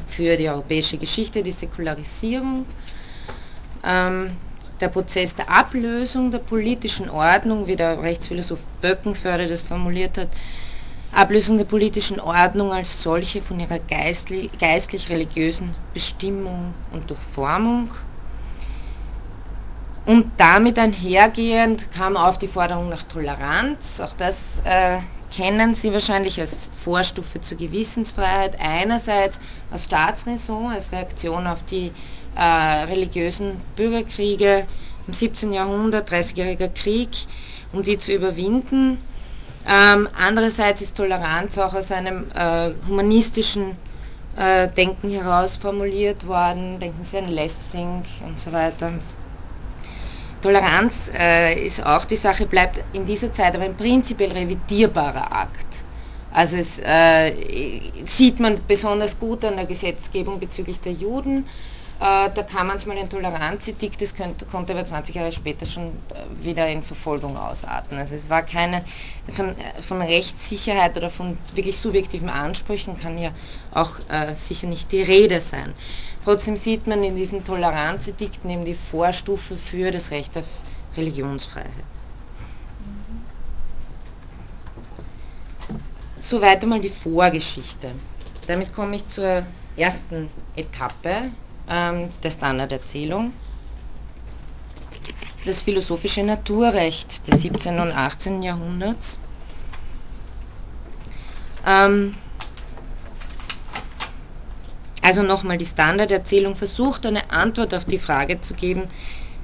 [0.07, 2.65] für die europäische Geschichte, die Säkularisierung.
[3.83, 4.31] Ähm,
[4.79, 10.29] der Prozess der Ablösung der politischen Ordnung, wie der Rechtsphilosoph Böckenförde das formuliert hat,
[11.11, 17.89] Ablösung der politischen Ordnung als solche von ihrer geistlich-religiösen Bestimmung und Durchformung.
[20.07, 23.99] Und damit einhergehend kam auf die Forderung nach Toleranz.
[23.99, 24.99] Auch das äh,
[25.35, 28.57] kennen Sie wahrscheinlich als Vorstufe zur Gewissensfreiheit.
[28.57, 29.37] Einerseits
[29.69, 31.91] als Staatsräson, als Reaktion auf die
[32.37, 32.41] äh,
[32.85, 34.65] religiösen Bürgerkriege
[35.07, 35.51] im 17.
[35.51, 37.09] Jahrhundert, 30-jähriger Krieg,
[37.73, 38.99] um die zu überwinden.
[39.67, 43.75] Ähm, andererseits ist Toleranz auch aus einem äh, humanistischen
[44.37, 46.79] äh, Denken heraus formuliert worden.
[46.79, 48.93] Denken Sie an Lessing und so weiter.
[50.41, 55.85] Toleranz äh, ist auch die Sache, bleibt in dieser Zeit aber ein prinzipiell revidierbarer Akt.
[56.31, 57.31] Also es äh,
[58.05, 61.47] sieht man besonders gut an der Gesetzgebung bezüglich der Juden.
[61.99, 66.45] Äh, da kam manchmal ein Toleranzedikt, das könnte, konnte aber 20 Jahre später schon äh,
[66.45, 67.97] wieder in Verfolgung ausarten.
[67.97, 68.85] Also es war keine,
[69.33, 73.31] von, äh, von Rechtssicherheit oder von wirklich subjektiven Ansprüchen kann ja
[73.71, 75.73] auch äh, sicher nicht die Rede sein.
[76.27, 80.43] Trotzdem sieht man in diesen Toleranzedikten eben die Vorstufe für das Recht auf
[80.97, 81.71] Religionsfreiheit.
[86.19, 87.91] Soweit einmal die Vorgeschichte.
[88.45, 91.31] Damit komme ich zur ersten Etappe
[91.69, 93.31] ähm, der Standarderzählung.
[95.45, 97.79] Das philosophische Naturrecht des 17.
[97.79, 98.43] und 18.
[98.43, 99.17] Jahrhunderts.
[101.65, 102.15] Ähm,
[105.07, 108.89] also nochmal, die Standarderzählung versucht eine Antwort auf die Frage zu geben,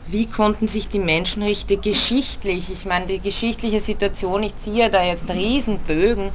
[0.06, 5.30] wie konnten sich die Menschenrechte geschichtlich, ich meine die geschichtliche Situation, ich ziehe da jetzt
[5.30, 6.32] Riesenbögen,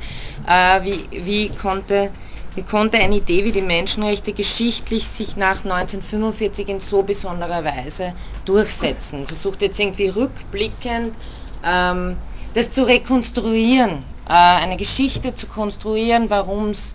[0.46, 2.10] äh, wie, wie, konnte,
[2.54, 8.14] wie konnte eine Idee wie die Menschenrechte geschichtlich sich nach 1945 in so besonderer Weise
[8.46, 9.26] durchsetzen?
[9.26, 11.18] Versucht jetzt irgendwie rückblickend
[11.62, 12.16] ähm,
[12.54, 16.94] das zu rekonstruieren, äh, eine Geschichte zu konstruieren, warum es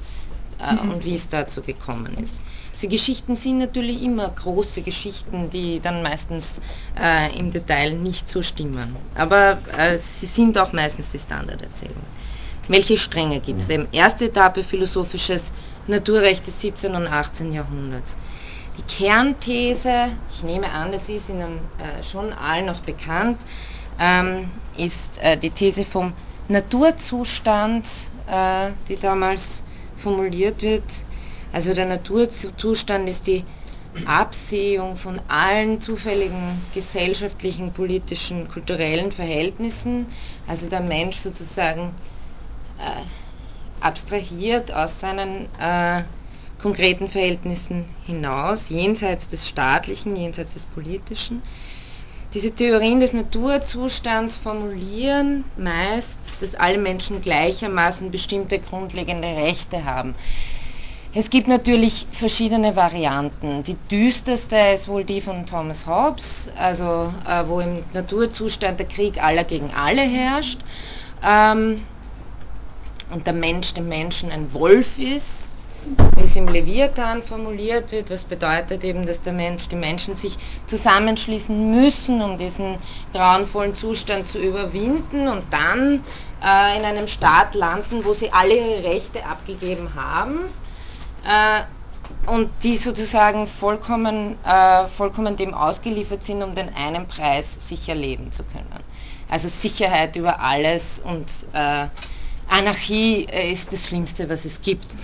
[0.63, 2.37] äh, und wie es dazu gekommen ist.
[2.73, 6.59] Diese Geschichten sind natürlich immer große Geschichten, die dann meistens
[6.99, 8.95] äh, im Detail nicht so stimmen.
[9.15, 12.07] Aber äh, sie sind auch meistens die Standarderzählungen.
[12.67, 13.69] Welche Stränge gibt es?
[13.69, 15.51] Eben erste Etappe philosophisches
[15.87, 16.95] Naturrecht des 17.
[16.95, 17.51] und 18.
[17.51, 18.15] Jahrhunderts.
[18.77, 23.39] Die Kernthese, ich nehme an, das ist Ihnen äh, schon allen noch bekannt,
[23.99, 26.13] ähm, ist äh, die These vom
[26.47, 27.87] Naturzustand,
[28.27, 29.63] äh, die damals
[30.03, 30.83] formuliert wird,
[31.53, 33.43] also der Naturzustand ist die
[34.05, 40.07] Absehung von allen zufälligen gesellschaftlichen, politischen, kulturellen Verhältnissen,
[40.47, 41.93] also der Mensch sozusagen
[42.79, 43.01] äh,
[43.81, 46.03] abstrahiert aus seinen äh,
[46.59, 51.43] konkreten Verhältnissen hinaus, jenseits des Staatlichen, jenseits des Politischen.
[52.33, 60.15] Diese Theorien des Naturzustands formulieren meist, dass alle Menschen gleichermaßen bestimmte grundlegende Rechte haben.
[61.15, 63.63] Es gibt natürlich verschiedene Varianten.
[63.63, 69.23] Die düsterste ist wohl die von Thomas Hobbes, also äh, wo im Naturzustand der Krieg
[69.23, 70.61] aller gegen alle herrscht
[71.23, 71.79] ähm,
[73.11, 75.52] und der Mensch dem Menschen ein Wolf ist,
[76.15, 80.37] wie es im Leviathan formuliert wird, was bedeutet eben, dass der Mensch, die Menschen sich
[80.67, 82.77] zusammenschließen müssen, um diesen
[83.13, 86.01] grauenvollen Zustand zu überwinden und dann
[86.43, 90.39] äh, in einem Staat landen, wo sie alle ihre Rechte abgegeben haben
[91.25, 97.95] äh, und die sozusagen vollkommen, äh, vollkommen dem ausgeliefert sind, um den einen Preis sicher
[97.95, 98.67] leben zu können.
[99.29, 101.87] Also Sicherheit über alles und äh,
[102.49, 104.95] Anarchie äh, ist das Schlimmste, was es gibt.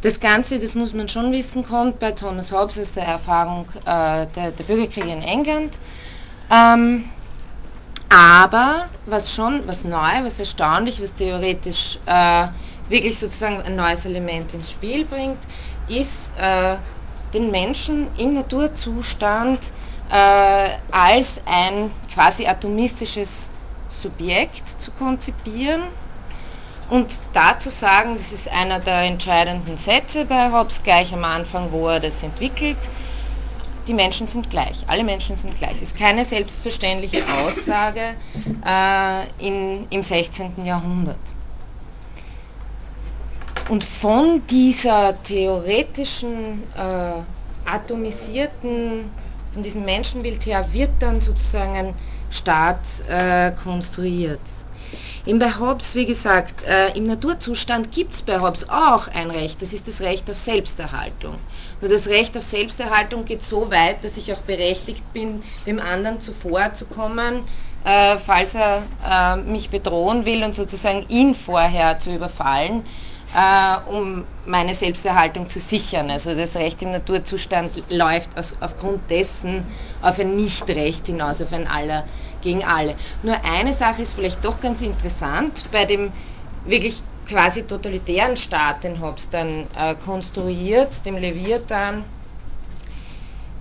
[0.00, 4.26] Das Ganze, das muss man schon wissen, kommt bei Thomas Hobbes aus der Erfahrung äh,
[4.28, 5.76] der, der, Bürgerkriege in England.
[6.50, 7.10] Ähm,
[8.08, 12.46] aber was schon, was neu, was erstaunlich, was theoretisch äh,
[12.86, 15.48] wirklich sozusagen ein neues Element ins Spiel bringt,
[15.88, 16.76] ist äh,
[17.34, 19.72] den Menschen im Naturzustand
[20.10, 23.50] äh, als ein quasi atomistisches
[23.88, 25.82] Subjekt zu konzipieren
[26.88, 31.88] und dazu sagen, das ist einer der entscheidenden Sätze bei Hobbes gleich am Anfang, wo
[31.88, 32.90] er das entwickelt,
[33.86, 35.72] die Menschen sind gleich, alle Menschen sind gleich.
[35.72, 38.16] Das ist keine selbstverständliche Aussage
[38.66, 40.64] äh, in, im 16.
[40.64, 41.20] Jahrhundert.
[43.68, 47.22] Und von dieser theoretischen, äh,
[47.64, 49.10] atomisierten,
[49.52, 51.94] von diesem Menschenbild her wird dann sozusagen ein
[52.30, 54.40] Staat äh, konstruiert.
[55.28, 59.60] Eben bei Hobbes, wie gesagt, äh, im Naturzustand gibt es bei Hobbes auch ein Recht,
[59.60, 61.34] das ist das Recht auf Selbsterhaltung.
[61.82, 66.22] Nur das Recht auf Selbsterhaltung geht so weit, dass ich auch berechtigt bin, dem anderen
[66.22, 67.40] zuvorzukommen,
[67.84, 72.82] äh, falls er äh, mich bedrohen will und sozusagen ihn vorher zu überfallen
[73.34, 76.10] äh, um meine Selbsterhaltung zu sichern.
[76.10, 79.66] Also das Recht im Naturzustand läuft aus, aufgrund dessen
[80.00, 82.04] auf ein Nichtrecht hinaus, auf ein Aller
[82.42, 82.96] gegen alle.
[83.22, 86.12] Nur eine Sache ist vielleicht doch ganz interessant, bei dem
[86.64, 92.04] wirklich quasi totalitären Staat, den Hobbes dann äh, konstruiert, dem Leviathan,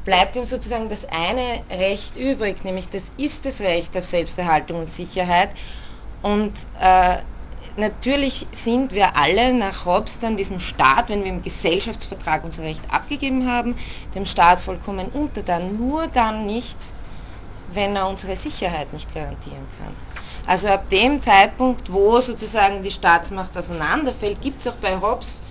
[0.06, 4.90] bleibt ihm sozusagen das eine Recht übrig, nämlich das ist das Recht auf Selbsterhaltung und
[4.90, 5.50] Sicherheit.
[6.22, 7.18] Und äh,
[7.76, 12.90] natürlich sind wir alle nach Hobbes dann diesem Staat, wenn wir im Gesellschaftsvertrag unser Recht
[12.90, 13.76] abgegeben haben,
[14.16, 15.76] dem Staat vollkommen untertan.
[15.76, 16.94] Nur dann nicht,
[17.68, 19.96] wenn er unsere Sicherheit nicht garantieren kann.
[20.46, 25.42] Also ab dem Zeitpunkt, wo sozusagen die Staatsmacht auseinanderfällt, gibt es auch bei Hobbes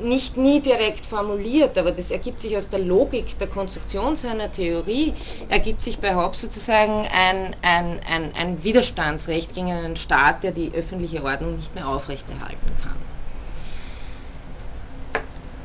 [0.00, 5.14] nicht nie direkt formuliert, aber das ergibt sich aus der Logik der Konstruktion seiner Theorie,
[5.48, 10.72] ergibt sich bei Hobbes sozusagen ein, ein, ein, ein Widerstandsrecht gegen einen Staat, der die
[10.72, 13.17] öffentliche Ordnung nicht mehr aufrechterhalten kann.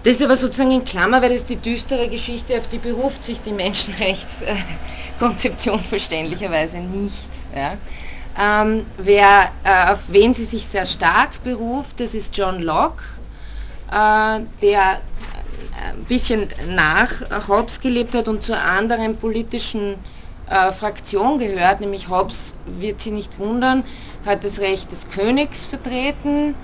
[0.04, 3.42] Das ist aber sozusagen in Klammer, weil das die düstere Geschichte, auf die beruft sich
[3.42, 7.30] die Menschenrechtskonzeption verständlicherweise nicht.
[7.56, 7.78] Ja.
[8.38, 13.02] Ähm, wer, äh, auf wen sie sich sehr stark beruft, das ist John Locke,
[13.92, 15.00] äh, der
[15.88, 19.96] ein bisschen nach Hobbes gelebt hat und zur anderen politischen
[20.48, 23.86] äh, Fraktion gehört, nämlich Hobbes, wird sie nicht wundern,
[24.26, 26.58] hat das Recht des Königs vertreten äh,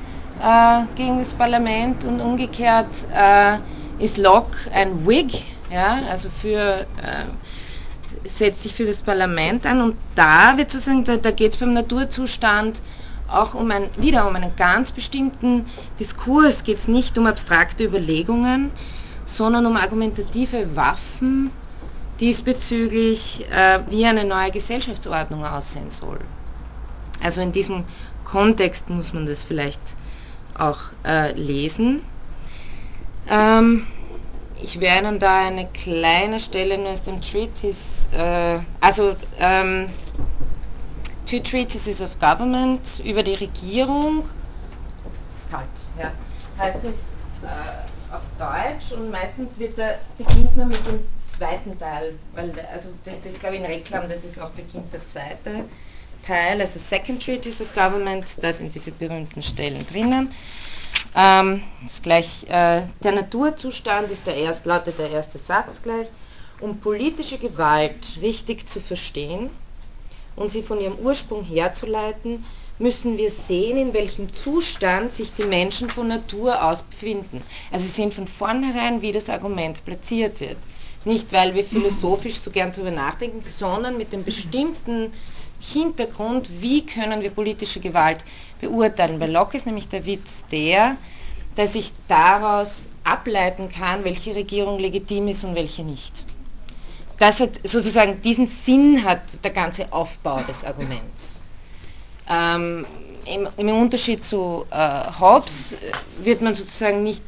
[0.96, 3.58] gegen das Parlament und umgekehrt äh,
[4.04, 9.96] ist Locke ein Whig, ja, also für, äh, setzt sich für das Parlament an und
[10.16, 12.82] da wird sozusagen, da, da geht es beim Naturzustand
[13.28, 15.66] auch um ein, wieder um einen ganz bestimmten
[16.00, 18.72] Diskurs, geht es nicht um abstrakte Überlegungen,
[19.26, 21.52] sondern um argumentative Waffen
[22.20, 26.20] diesbezüglich, äh, wie eine neue Gesellschaftsordnung aussehen soll.
[27.22, 27.84] Also in diesem
[28.24, 29.82] Kontext muss man das vielleicht
[30.60, 32.02] auch äh, lesen.
[33.30, 33.88] Ähm,
[34.62, 39.90] ich werde Ihnen da eine kleine Stelle nur aus dem Treatise, äh, also ähm,
[41.26, 44.26] Two Treatises of Government über die Regierung,
[45.50, 46.12] kalt, ja,
[46.58, 46.96] heißt es
[47.44, 48.92] äh, auf Deutsch?
[48.94, 53.56] Und meistens wird da, beginnt man mit dem zweiten Teil, weil also das, das glaube
[53.56, 55.66] ich in Reklam, das ist auch beginnt der zweite
[56.30, 60.32] Teil, also Second Treatise of Government, da sind diese berühmten Stellen drinnen.
[61.16, 66.08] Ähm, ist gleich, äh, der Naturzustand ist der erst, lautet der erste Satz gleich.
[66.62, 69.50] Um politische Gewalt richtig zu verstehen,
[70.36, 72.46] und sie von ihrem Ursprung herzuleiten,
[72.78, 77.42] müssen wir sehen, in welchem Zustand sich die Menschen von Natur aus befinden.
[77.72, 80.58] Also sie sind von vornherein, wie das Argument platziert wird.
[81.06, 85.12] Nicht, weil wir philosophisch so gern darüber nachdenken, sondern mit dem bestimmten
[85.60, 88.24] Hintergrund, wie können wir politische Gewalt
[88.62, 89.20] beurteilen.
[89.20, 90.98] Bei Locke ist nämlich der Witz der,
[91.56, 96.26] dass ich daraus ableiten kann, welche Regierung legitim ist und welche nicht
[97.20, 101.42] das hat sozusagen diesen Sinn hat der ganze Aufbau des Arguments.
[102.30, 102.86] Ähm,
[103.26, 105.76] im, im, Unterschied zu äh, Hobbes
[106.24, 107.24] wird man sozusagen nicht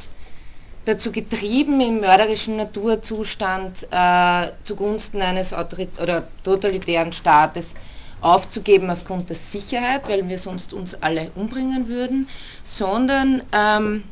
[0.85, 7.75] dazu getrieben, im mörderischen Naturzustand äh, zugunsten eines Autorit oder totalitären Staates
[8.21, 12.29] aufzugeben aufgrund der Sicherheit, weil wir sonst uns alle umbringen würden,
[12.63, 14.03] sondern ähm,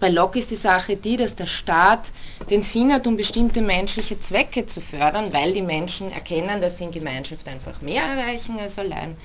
[0.00, 2.12] bei Locke ist die Sache die, dass der Staat
[2.50, 6.84] den Sinn hat, um bestimmte menschliche Zwecke zu fördern, weil die Menschen erkennen, dass sie
[6.84, 9.16] in Gemeinschaft einfach mehr erreichen als allein.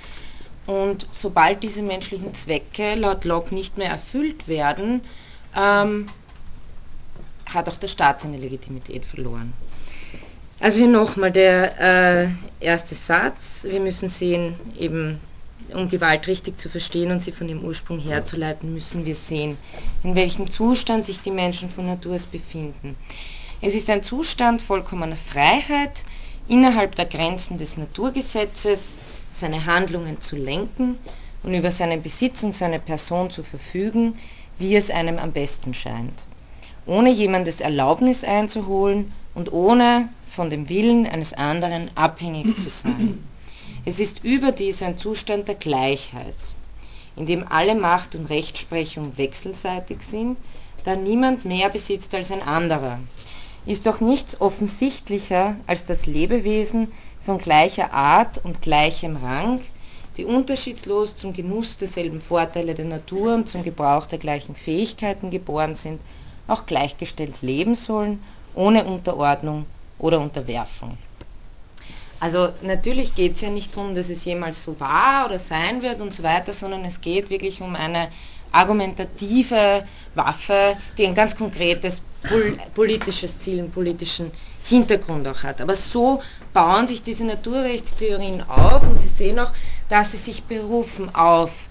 [0.65, 5.01] Und sobald diese menschlichen Zwecke laut Locke nicht mehr erfüllt werden,
[5.55, 6.09] ähm,
[7.45, 9.53] hat auch der Staat seine Legitimität verloren.
[10.60, 12.28] Also hier nochmal der äh,
[12.66, 13.64] erste Satz.
[13.64, 15.22] Wir müssen sehen, eben
[15.74, 19.58] um Gewalt richtig zu verstehen und sie von ihrem Ursprung herzuleiten, müssen wir sehen,
[20.03, 22.95] in welchem Zustand sich die Menschen von Natur aus befinden.
[23.62, 26.03] Es ist ein Zustand vollkommener Freiheit,
[26.47, 28.93] innerhalb der Grenzen des Naturgesetzes
[29.32, 30.97] seine Handlungen zu lenken
[31.43, 34.18] und über seinen Besitz und seine Person zu verfügen,
[34.58, 36.26] wie es einem am besten scheint,
[36.88, 43.28] ohne jemandes Erlaubnis einzuholen und ohne von dem Willen eines anderen abhängig zu sein.
[43.86, 46.36] Es ist überdies ein Zustand der Gleichheit,
[47.16, 50.38] in dem alle Macht und Rechtsprechung wechselseitig sind,
[50.86, 53.00] da niemand mehr besitzt als ein anderer.
[53.66, 59.62] Ist doch nichts offensichtlicher, als dass Lebewesen von gleicher Art und gleichem Rang,
[60.18, 65.74] die unterschiedslos zum Genuss derselben Vorteile der Natur und zum Gebrauch der gleichen Fähigkeiten geboren
[65.74, 66.00] sind,
[66.48, 68.22] auch gleichgestellt leben sollen,
[68.54, 69.66] ohne Unterordnung
[70.00, 70.98] oder Unterwerfung.
[72.20, 76.02] Also natürlich geht es ja nicht darum, dass es jemals so war oder sein wird
[76.02, 78.10] und so weiter, sondern es geht wirklich um eine
[78.52, 79.84] argumentative
[80.16, 82.02] Waffe, die ein ganz konkretes
[82.74, 84.32] politisches Ziel, einen politischen
[84.64, 85.62] Hintergrund auch hat.
[85.62, 86.22] Aber so
[86.54, 89.52] bauen sich diese Naturrechtstheorien auf und Sie sehen auch,
[89.89, 91.70] dass sie sich berufen auf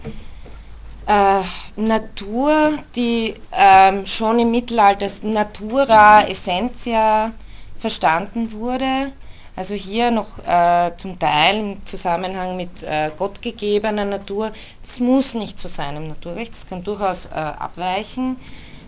[1.07, 1.43] äh,
[1.77, 7.33] Natur, die ähm, schon im Mittelalter als Natura Essentia
[7.79, 9.13] verstanden wurde.
[9.57, 14.53] Also hier noch äh, zum Teil im Zusammenhang mit äh, gottgegebener Natur.
[14.83, 18.37] Das muss nicht zu seinem Naturrecht, es kann durchaus äh, abweichen.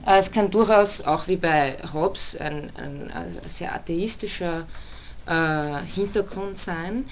[0.07, 4.67] Äh, es kann durchaus auch wie bei Hobbes ein, ein, ein sehr atheistischer
[5.27, 7.07] äh, Hintergrund sein.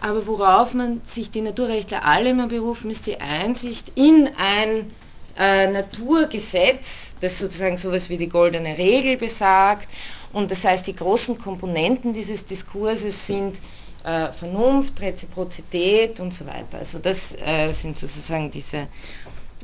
[0.00, 4.90] Aber worauf man sich die Naturrechtler alle immer berufen, ist die Einsicht in ein
[5.38, 9.88] äh, Naturgesetz, das sozusagen sowas wie die goldene Regel besagt.
[10.32, 13.60] Und das heißt, die großen Komponenten dieses Diskurses sind
[14.04, 16.78] äh, Vernunft, Reziprozität und so weiter.
[16.78, 18.88] Also das äh, sind sozusagen diese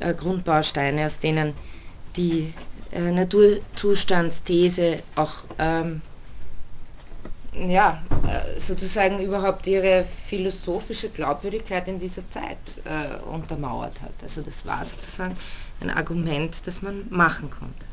[0.01, 1.55] äh, Grundbausteine, aus denen
[2.17, 2.53] die
[2.93, 6.03] äh, Naturzustandsthese auch ähm,
[7.55, 14.13] ja, äh, sozusagen überhaupt ihre philosophische Glaubwürdigkeit in dieser Zeit äh, untermauert hat.
[14.23, 15.35] Also das war sozusagen
[15.81, 17.87] ein Argument, das man machen konnte.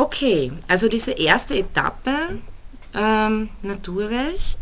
[0.00, 2.40] Okay, also diese erste Etappe,
[2.94, 4.60] ähm, Naturrecht.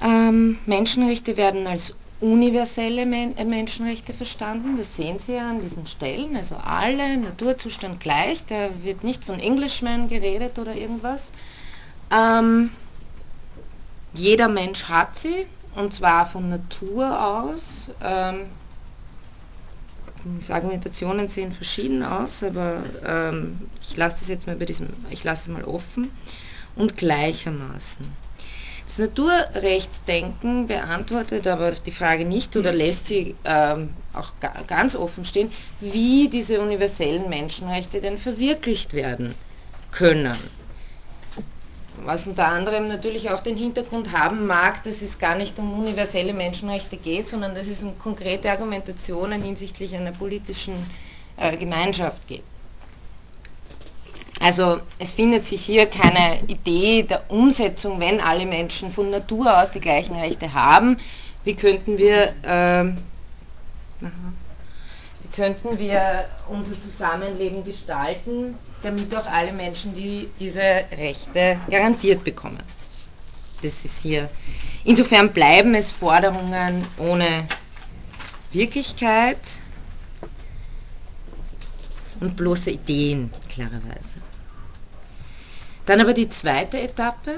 [0.00, 4.76] Ähm, Menschenrechte werden als universelle Men äh, Menschenrechte verstanden.
[4.76, 6.36] Das sehen Sie ja an diesen Stellen.
[6.36, 8.44] Also alle, Naturzustand gleich.
[8.46, 11.32] Da wird nicht von Englishman geredet oder irgendwas.
[12.12, 12.70] Ähm,
[14.14, 17.90] jeder Mensch hat sie und zwar von Natur aus.
[18.00, 18.46] Ähm,
[20.26, 25.24] die Argumentationen sehen verschieden aus, aber ähm, ich lasse das jetzt mal bei diesem, ich
[25.24, 26.10] lasse es mal offen
[26.74, 28.16] und gleichermaßen.
[28.86, 35.24] Das Naturrechtsdenken beantwortet aber die Frage nicht oder lässt sie ähm, auch ga ganz offen
[35.24, 35.50] stehen,
[35.80, 39.34] wie diese universellen Menschenrechte denn verwirklicht werden
[39.90, 40.36] können.
[42.06, 46.32] Was unter anderem natürlich auch den Hintergrund haben mag, dass es gar nicht um universelle
[46.32, 50.74] Menschenrechte geht, sondern dass es um konkrete Argumentationen hinsichtlich einer politischen
[51.36, 52.44] äh, Gemeinschaft geht.
[54.38, 59.72] Also es findet sich hier keine Idee der Umsetzung, wenn alle Menschen von Natur aus
[59.72, 60.98] die gleichen Rechte haben.
[61.42, 62.96] Wie könnten wir, ähm,
[64.00, 72.62] wie könnten wir unser Zusammenleben gestalten, damit auch alle Menschen die, diese Rechte garantiert bekommen.
[73.62, 74.28] Das ist hier.
[74.84, 77.48] Insofern bleiben es Forderungen ohne
[78.52, 79.38] Wirklichkeit
[82.20, 84.14] und bloße Ideen, klarerweise.
[85.86, 87.32] Dann aber die zweite Etappe,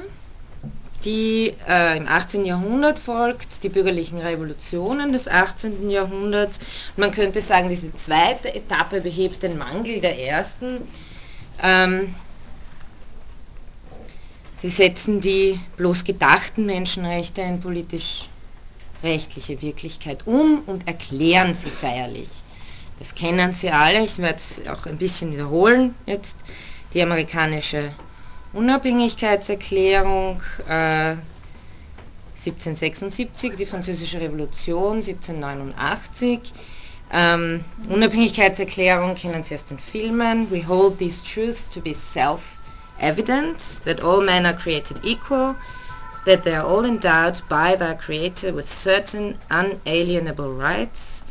[1.04, 2.44] die äh, im 18.
[2.44, 5.90] Jahrhundert folgt, die bürgerlichen Revolutionen des 18.
[5.90, 6.58] Jahrhunderts.
[6.96, 10.80] Man könnte sagen, diese zweite Etappe behebt den Mangel der ersten.
[11.62, 12.14] Ähm,
[14.58, 22.42] sie setzen die bloß gedachten Menschenrechte in politisch-rechtliche Wirklichkeit um und erklären sie feierlich.
[22.98, 26.34] Das kennen Sie alle, ich werde es auch ein bisschen wiederholen jetzt.
[26.94, 27.92] Die amerikanische
[28.52, 31.14] Unabhängigkeitserklärung äh,
[32.36, 36.52] 1776, die Französische Revolution 1789.
[37.10, 40.50] Ähm, Unabhängigkeitserklärung kennen Sie aus den Filmen.
[40.50, 45.54] We hold these truths to be self-evident, that all men are created equal,
[46.26, 51.24] that they are all endowed by their Creator with certain unalienable rights,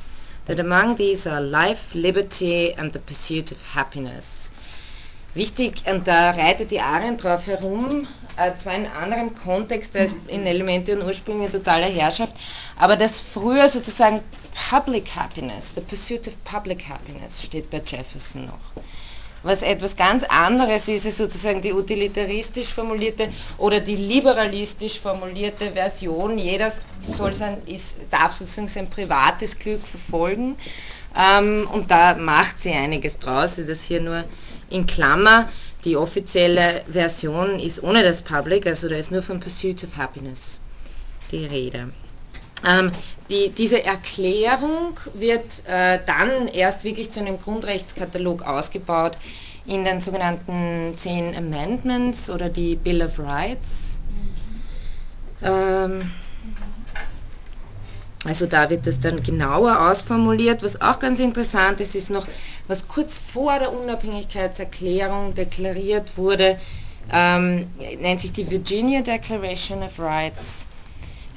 [0.46, 4.50] that among these are life, liberty and the pursuit of happiness.
[5.36, 8.08] Wichtig, und da reitet die Arendt drauf herum,
[8.38, 12.36] äh, zwar in anderem Kontext als in Elemente und Ursprünge totaler Herrschaft,
[12.78, 14.24] aber das früher sozusagen
[14.58, 18.84] Public Happiness, the pursuit of public happiness steht bei Jefferson noch.
[19.44, 23.30] Was etwas ganz anderes ist, ist sozusagen die utilitaristisch formulierte
[23.60, 26.38] oder die liberalistisch formulierte Version.
[26.38, 30.58] Jeder soll sein, ist, darf sozusagen sein privates Glück verfolgen.
[31.16, 34.26] Ähm, und da macht sie einiges draus, das hier nur
[34.70, 35.48] in Klammer,
[35.86, 40.60] die offizielle Version ist ohne das Public, also da ist nur von Pursuit of Happiness
[41.32, 41.94] die Rede.
[42.66, 42.92] Ähm,
[43.30, 49.18] die, diese Erklärung wird äh, dann erst wirklich zu einem Grundrechtskatalog ausgebaut
[49.66, 53.98] in den sogenannten Zehn Amendments oder die Bill of Rights.
[55.44, 56.10] Ähm,
[58.26, 60.64] also da wird das dann genauer ausformuliert.
[60.64, 62.28] Was auch ganz interessant ist, ist noch,
[62.68, 66.58] was kurz vor der Unabhängigkeitserklärung deklariert wurde,
[67.12, 67.68] ähm,
[68.00, 70.68] nennt sich die Virginia Declaration of Rights.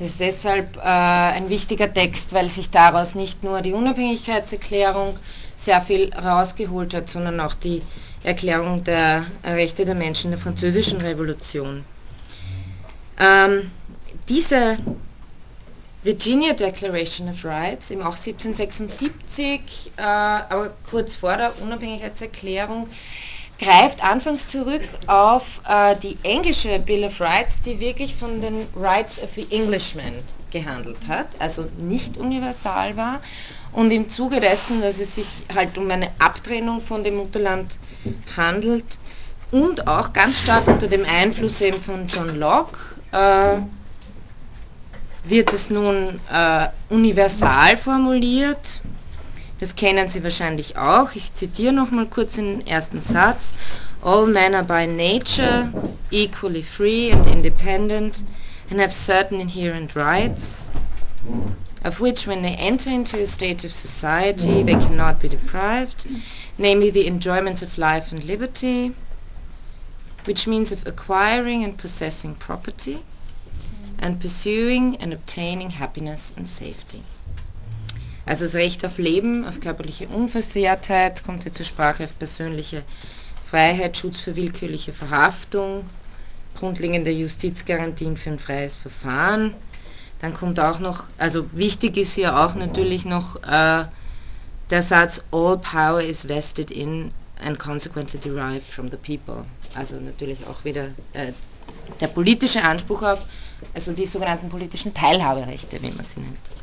[0.00, 5.14] Das ist deshalb äh, ein wichtiger Text, weil sich daraus nicht nur die Unabhängigkeitserklärung
[5.56, 7.82] sehr viel rausgeholt hat, sondern auch die
[8.24, 11.84] Erklärung der Rechte der Menschen der Französischen Revolution.
[13.18, 13.70] Ähm,
[14.26, 14.78] diese
[16.02, 22.88] Virginia Declaration of Rights, eben auch 1776, äh, aber kurz vor der Unabhängigkeitserklärung,
[23.60, 29.20] greift anfangs zurück auf äh, die englische Bill of Rights, die wirklich von den Rights
[29.22, 30.14] of the Englishman
[30.50, 33.20] gehandelt hat, also nicht universal war.
[33.72, 37.76] Und im Zuge dessen, dass es sich halt um eine Abtrennung von dem Mutterland
[38.36, 38.98] handelt
[39.52, 42.78] und auch ganz stark unter dem Einfluss eben von John Locke,
[43.12, 43.58] äh,
[45.24, 48.80] wird es nun äh, universal formuliert
[49.60, 51.14] das kennen Sie wahrscheinlich auch.
[51.14, 53.52] Ich zitiere noch mal kurz den ersten Satz.
[54.02, 55.70] All men are by nature
[56.10, 58.22] equally free and independent
[58.70, 60.70] and have certain inherent rights,
[61.84, 66.06] of which when they enter into a state of society they cannot be deprived,
[66.56, 68.94] namely the enjoyment of life and liberty,
[70.24, 73.04] which means of acquiring and possessing property,
[73.98, 77.02] and pursuing and obtaining happiness and safety.
[78.26, 82.82] Also das Recht auf Leben, auf körperliche Unversehrtheit kommt hier zur Sprache, auf persönliche
[83.50, 85.84] Freiheit, Schutz für willkürliche Verhaftung,
[86.54, 89.54] grundlegende Justizgarantien für ein freies Verfahren.
[90.20, 93.84] Dann kommt auch noch, also wichtig ist hier auch natürlich noch äh,
[94.68, 97.10] der Satz All power is vested in
[97.44, 99.44] and consequently derived from the people.
[99.74, 101.32] Also natürlich auch wieder äh,
[102.00, 103.24] der politische Anspruch auf,
[103.74, 106.59] also die sogenannten politischen Teilhaberechte, wie man sie nennt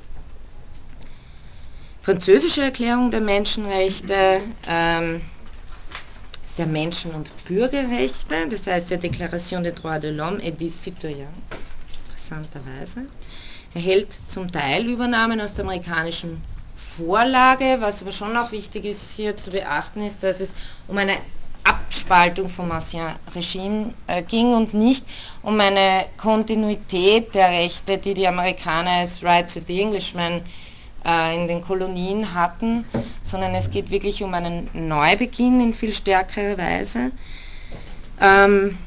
[2.08, 5.22] französische Erklärung der Menschenrechte ähm,
[6.58, 11.28] der Menschen- und Bürgerrechte, das heißt der Deklaration des Droits de l'Homme et du Citoyen,
[12.06, 13.02] interessanterweise,
[13.74, 16.42] erhält zum Teil Übernahmen aus der amerikanischen
[16.78, 20.54] Vorlage, was aber schon auch wichtig ist hier zu beachten, ist, dass es
[20.88, 21.18] um eine
[21.66, 25.04] Abspaltung vom Ancien Regime äh, ging und nicht
[25.42, 30.42] um eine Kontinuität der Rechte, die die Amerikaner als Rights of the Englishman
[31.08, 32.84] in den Kolonien hatten,
[33.24, 37.12] sondern es geht wirklich um einen Neubeginn in viel stärkerer Weise.
[38.20, 38.78] Ähm,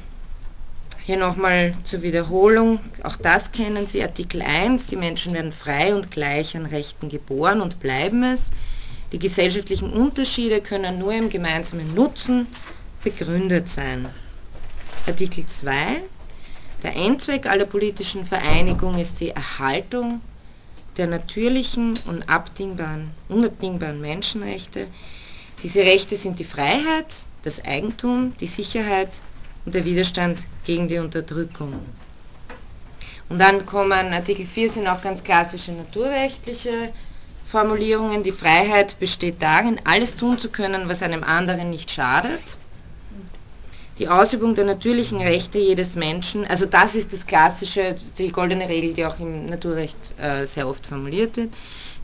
[1.03, 6.11] hier nochmal zur Wiederholung, auch das kennen Sie, Artikel 1, die Menschen werden frei und
[6.11, 8.51] gleich an Rechten geboren und bleiben es.
[9.11, 12.45] Die gesellschaftlichen Unterschiede können nur im gemeinsamen Nutzen
[13.03, 14.07] begründet sein.
[15.07, 15.73] Artikel 2,
[16.83, 20.21] der Endzweck aller politischen Vereinigungen ist die Erhaltung
[20.97, 22.25] der natürlichen und
[23.29, 24.87] unabdingbaren Menschenrechte.
[25.63, 29.19] Diese Rechte sind die Freiheit, das Eigentum, die Sicherheit
[29.65, 31.73] und der Widerstand gegen die Unterdrückung.
[33.29, 36.91] Und dann kommen Artikel 4 sind auch ganz klassische naturrechtliche
[37.45, 38.23] Formulierungen.
[38.23, 42.57] Die Freiheit besteht darin, alles tun zu können, was einem anderen nicht schadet
[44.01, 48.95] die Ausübung der natürlichen Rechte jedes Menschen, also das ist das klassische, die goldene Regel,
[48.95, 51.53] die auch im Naturrecht äh, sehr oft formuliert wird.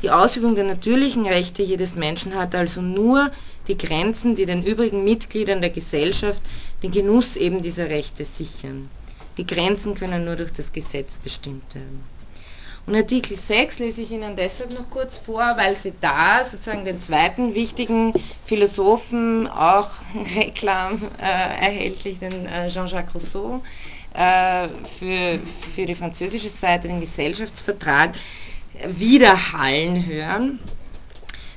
[0.03, 3.31] Die Ausübung der natürlichen Rechte jedes Menschen hat also nur
[3.67, 6.43] die Grenzen, die den übrigen Mitgliedern der Gesellschaft
[6.83, 8.91] den Genuss eben dieser Rechte sichern.
[9.37, 12.16] Die Grenzen können nur durch das Gesetz bestimmt werden.
[12.87, 17.01] Und Artikel 6 lese ich Ihnen deshalb noch kurz vor, weil Sie da sozusagen den
[17.01, 18.13] zweiten wichtigen
[18.45, 19.89] Philosophen, auch
[20.37, 23.61] Reklam äh, erhältlich, den äh, Jean-Jacques Rousseau,
[24.13, 24.69] äh,
[24.99, 25.39] für,
[25.75, 28.13] für die französische Seite den Gesellschaftsvertrag
[28.85, 30.59] widerhallen hören.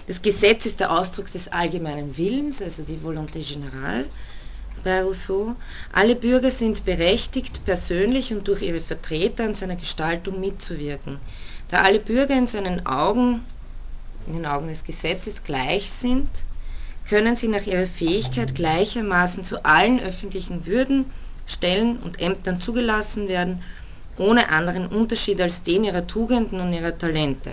[0.09, 4.07] Das Gesetz ist der Ausdruck des allgemeinen Willens, also die Volonté générale
[4.83, 5.55] bei Rousseau.
[5.93, 11.19] Alle Bürger sind berechtigt, persönlich und durch ihre Vertreter an seiner Gestaltung mitzuwirken.
[11.69, 13.45] Da alle Bürger in seinen Augen,
[14.27, 16.29] in den Augen des Gesetzes gleich sind,
[17.09, 21.07] können sie nach ihrer Fähigkeit gleichermaßen zu allen öffentlichen Würden,
[21.47, 23.63] Stellen und Ämtern zugelassen werden,
[24.19, 27.53] ohne anderen Unterschied als den ihrer Tugenden und ihrer Talente.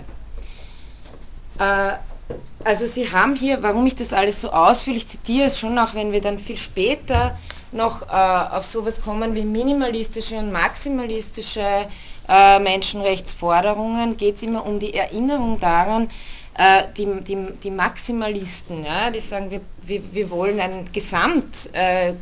[2.64, 6.12] Also Sie haben hier, warum ich das alles so ausführlich zitiere, ist schon auch, wenn
[6.12, 7.36] wir dann viel später
[7.72, 11.86] noch äh, auf sowas kommen wie minimalistische und maximalistische
[12.28, 16.10] äh, Menschenrechtsforderungen, geht es immer um die Erinnerung daran,
[16.58, 22.12] äh, die, die, die, Maximalisten, ja, die sagen, wir, wir, wir wollen einen Gesamt äh,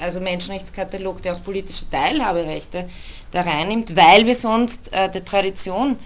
[0.00, 2.86] also Menschenrechtskatalog, der auch politische Teilhaberechte
[3.30, 5.98] da reinnimmt, weil wir sonst äh, der Tradition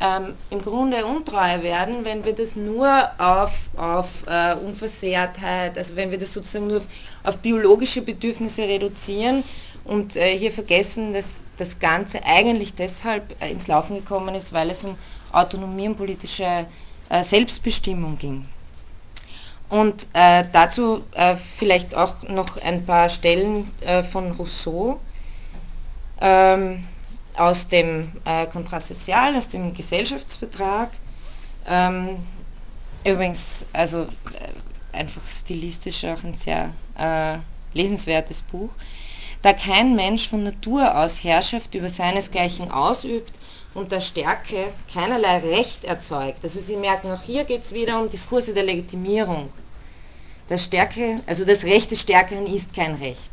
[0.00, 2.88] ähm, im Grunde untreu werden, wenn wir das nur
[3.18, 6.86] auf, auf äh, Unversehrtheit, also wenn wir das sozusagen nur auf,
[7.24, 9.44] auf biologische Bedürfnisse reduzieren
[9.84, 14.70] und äh, hier vergessen, dass das Ganze eigentlich deshalb äh, ins Laufen gekommen ist, weil
[14.70, 14.96] es um
[15.32, 16.66] Autonomie und politische
[17.08, 18.48] äh, Selbstbestimmung ging.
[19.68, 23.70] Und äh, dazu äh, vielleicht auch noch ein paar Stellen
[24.10, 25.00] von Rousseau.
[26.20, 26.86] Ähm,
[27.36, 30.90] aus dem äh, Kontrast Sozial, aus dem Gesellschaftsvertrag.
[31.68, 32.18] Ähm,
[33.04, 37.38] übrigens, also äh, einfach stilistisch auch ein sehr äh,
[37.76, 38.70] lesenswertes Buch.
[39.42, 43.32] Da kein Mensch von Natur aus Herrschaft über seinesgleichen ausübt
[43.74, 46.38] und der Stärke keinerlei Recht erzeugt.
[46.42, 49.50] Also Sie merken, auch hier geht es wieder um Diskurse der Legitimierung.
[50.48, 53.30] Der Stärke, also das Recht des Stärkeren ist kein Recht.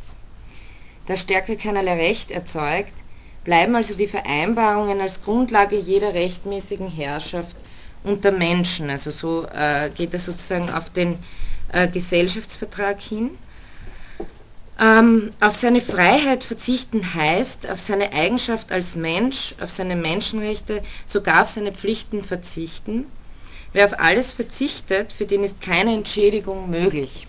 [1.07, 2.93] Der Stärke keinerlei Recht erzeugt,
[3.43, 7.55] bleiben also die Vereinbarungen als Grundlage jeder rechtmäßigen Herrschaft
[8.03, 8.89] unter Menschen.
[8.89, 11.17] Also so äh, geht er sozusagen auf den
[11.71, 13.31] äh, Gesellschaftsvertrag hin.
[14.79, 21.43] Ähm, auf seine Freiheit verzichten heißt, auf seine Eigenschaft als Mensch, auf seine Menschenrechte, sogar
[21.43, 23.05] auf seine Pflichten verzichten.
[23.73, 27.27] Wer auf alles verzichtet, für den ist keine Entschädigung möglich.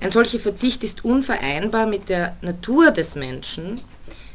[0.00, 3.80] Ein solcher Verzicht ist unvereinbar mit der Natur des Menschen.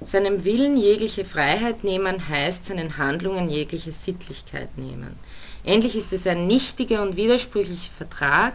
[0.06, 5.18] Seinem Willen jegliche Freiheit nehmen heißt seinen Handlungen jegliche Sittlichkeit nehmen.
[5.64, 8.54] Endlich ist es ein nichtiger und widersprüchlicher Vertrag,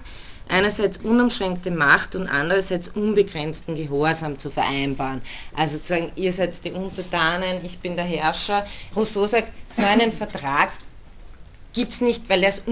[0.49, 5.22] einerseits unumschränkte Macht und andererseits unbegrenzten Gehorsam zu vereinbaren.
[5.55, 8.66] Also sozusagen, ihr seid die Untertanen, ich bin der Herrscher.
[8.94, 10.70] Rousseau sagt, so einen Vertrag
[11.79, 12.62] gibt es nicht, weil er ist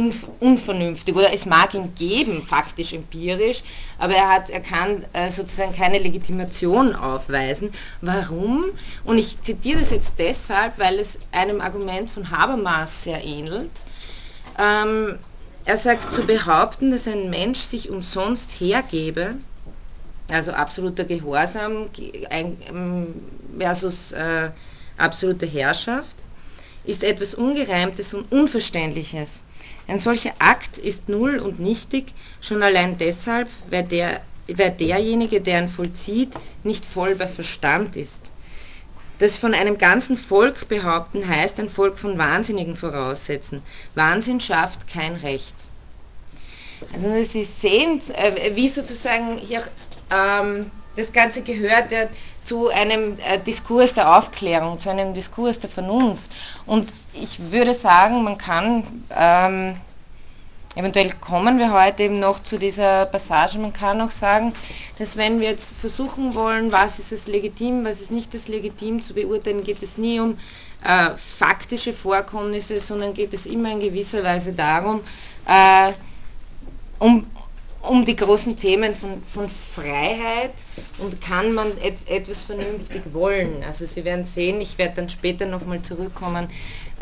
[0.40, 3.62] unvernünftig oder es mag ihn geben, faktisch empirisch,
[3.98, 7.70] aber er, hat, er kann äh, sozusagen keine Legitimation aufweisen.
[8.00, 8.64] Warum?
[9.04, 13.70] Und ich zitiere das jetzt deshalb, weil es einem Argument von Habermas sehr ähnelt.
[14.59, 15.20] Ähm,
[15.64, 19.36] er sagt, zu behaupten, dass ein Mensch sich umsonst hergebe,
[20.28, 21.90] also absoluter Gehorsam
[22.30, 23.14] ähm,
[23.57, 24.50] versus äh,
[24.98, 26.16] absolute Herrschaft,
[26.87, 29.43] ist etwas Ungereimtes und Unverständliches.
[29.89, 35.62] Ein solcher Akt ist null und nichtig, schon allein deshalb, weil, der, weil derjenige, der
[35.62, 36.34] ihn vollzieht,
[36.64, 38.30] nicht voll bei Verstand ist.
[39.18, 43.62] Das von einem ganzen Volk behaupten heißt ein Volk von Wahnsinnigen voraussetzen.
[43.95, 45.55] Wahnsinn schafft kein Recht.
[46.93, 49.62] Also Sie sehen, äh, wie sozusagen hier
[50.11, 52.09] ähm, das Ganze gehört ja
[52.47, 56.30] zu einem äh, Diskurs der Aufklärung, zu einem Diskurs der Vernunft.
[56.64, 59.76] Und ich würde sagen, man kann, ähm,
[60.76, 64.55] eventuell kommen wir heute eben noch zu dieser Passage, man kann auch sagen,
[64.99, 69.03] dass wenn wir jetzt versuchen wollen, was ist es legitim, was ist nicht das legitim
[69.03, 70.38] zu beurteilen, geht es nie um
[70.84, 75.01] äh, faktische Vorkommnisse, sondern geht es immer in gewisser Weise darum,
[75.49, 75.92] äh,
[76.99, 77.26] um,
[77.89, 80.53] um die großen Themen von, von Freiheit
[80.99, 83.62] und kann man et, etwas vernünftig wollen.
[83.66, 86.49] Also Sie werden sehen, ich werde dann später nochmal zurückkommen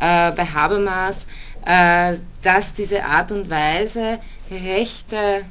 [0.01, 1.27] äh, bei Habermas,
[1.65, 4.19] äh, dass diese Art und Weise,
[4.51, 5.45] Rechte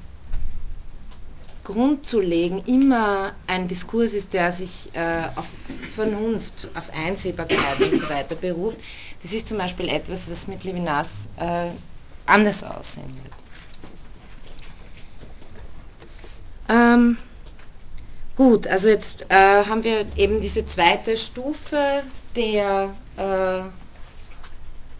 [1.63, 5.47] Grund zu legen, immer ein Diskurs ist, der sich äh, auf
[5.95, 8.79] Vernunft, auf Einsehbarkeit und so weiter beruft.
[9.21, 11.69] Das ist zum Beispiel etwas, was mit Levinas äh,
[12.25, 13.42] anders aussehen wird.
[16.69, 17.17] Ähm,
[18.35, 22.03] gut, also jetzt äh, haben wir eben diese zweite Stufe
[22.35, 23.61] der äh,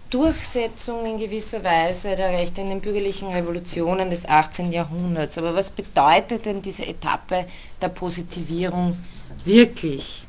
[0.10, 4.72] Durchsetzung in gewisser Weise der Rechte in den bürgerlichen Revolutionen des 18.
[4.72, 5.38] Jahrhunderts.
[5.40, 7.46] Aber was bedeutet denn diese Etappe
[7.82, 8.96] der Positivierung
[9.44, 10.28] wirklich?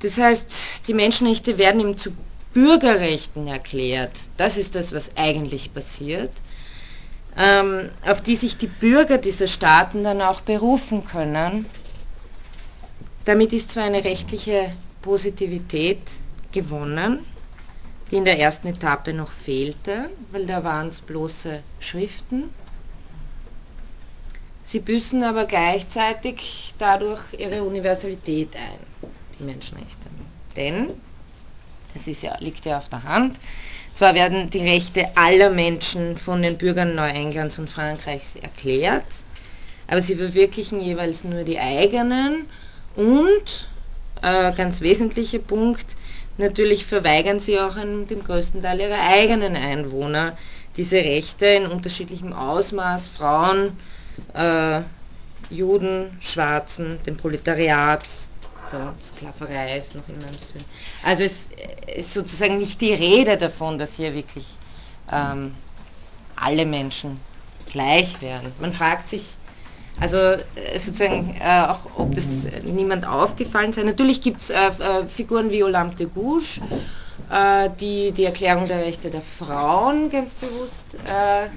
[0.00, 2.12] Das heißt, die Menschenrechte werden ihm zu
[2.52, 4.20] Bürgerrechten erklärt.
[4.36, 6.30] Das ist das, was eigentlich passiert
[7.36, 11.66] auf die sich die Bürger dieser Staaten dann auch berufen können.
[13.24, 14.72] Damit ist zwar eine rechtliche
[15.02, 16.00] Positivität
[16.52, 17.24] gewonnen,
[18.10, 22.50] die in der ersten Etappe noch fehlte, weil da waren es bloße Schriften.
[24.64, 28.78] Sie büßen aber gleichzeitig dadurch ihre Universalität ein,
[29.38, 30.08] die Menschenrechte.
[30.56, 30.90] Denn,
[31.94, 33.38] das ist ja, liegt ja auf der Hand,
[34.00, 39.04] zwar werden die Rechte aller Menschen von den Bürgern Neuenglands und Frankreichs erklärt,
[39.88, 42.46] aber sie verwirklichen jeweils nur die eigenen
[42.96, 43.68] und,
[44.22, 45.96] äh, ganz wesentlicher Punkt,
[46.38, 50.34] natürlich verweigern sie auch in dem größten Teil ihrer eigenen Einwohner
[50.78, 53.76] diese Rechte in unterschiedlichem Ausmaß, Frauen,
[54.32, 54.80] äh,
[55.50, 58.06] Juden, Schwarzen, dem Proletariat,
[58.70, 60.64] so, Sklaverei ist noch immer im Sinn.
[61.04, 61.48] Also es
[61.96, 64.46] ist sozusagen nicht die Rede davon, dass hier wirklich
[65.12, 65.54] ähm,
[66.36, 67.20] alle Menschen
[67.70, 68.52] gleich wären.
[68.60, 69.36] Man fragt sich,
[70.00, 73.82] also äh, sozusagen äh, auch, ob das niemand aufgefallen sei.
[73.82, 76.58] Natürlich gibt es äh, äh, Figuren wie Olympe de Gouges,
[77.30, 81.48] äh, die die Erklärung der Rechte der Frauen ganz bewusst äh,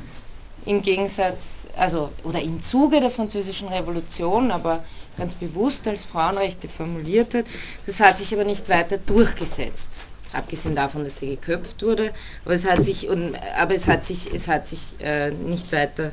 [0.66, 4.84] im Gegensatz, also oder im Zuge der französischen Revolution, aber
[5.18, 7.46] ganz bewusst als Frauenrechte formuliert hat.
[7.86, 9.98] Das hat sich aber nicht weiter durchgesetzt.
[10.34, 12.12] abgesehen davon, dass sie geköpft wurde.
[12.44, 16.12] Aber es hat sich, und, aber es hat sich, es hat sich äh, nicht weiter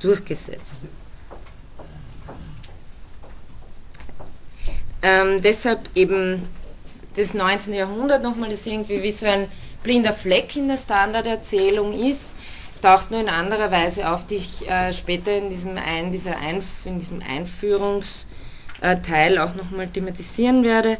[0.00, 0.74] durchgesetzt.
[5.02, 6.48] Ähm, deshalb eben
[7.14, 7.72] das 19.
[7.72, 9.48] Jahrhundert nochmal, das irgendwie wie so ein
[9.82, 12.36] blinder Fleck in der Standarderzählung ist,
[12.86, 16.86] taucht nur in anderer Weise auf, die ich äh, später in diesem, ein, dieser Einf
[16.86, 20.96] in diesem Einführungsteil auch nochmal thematisieren werde.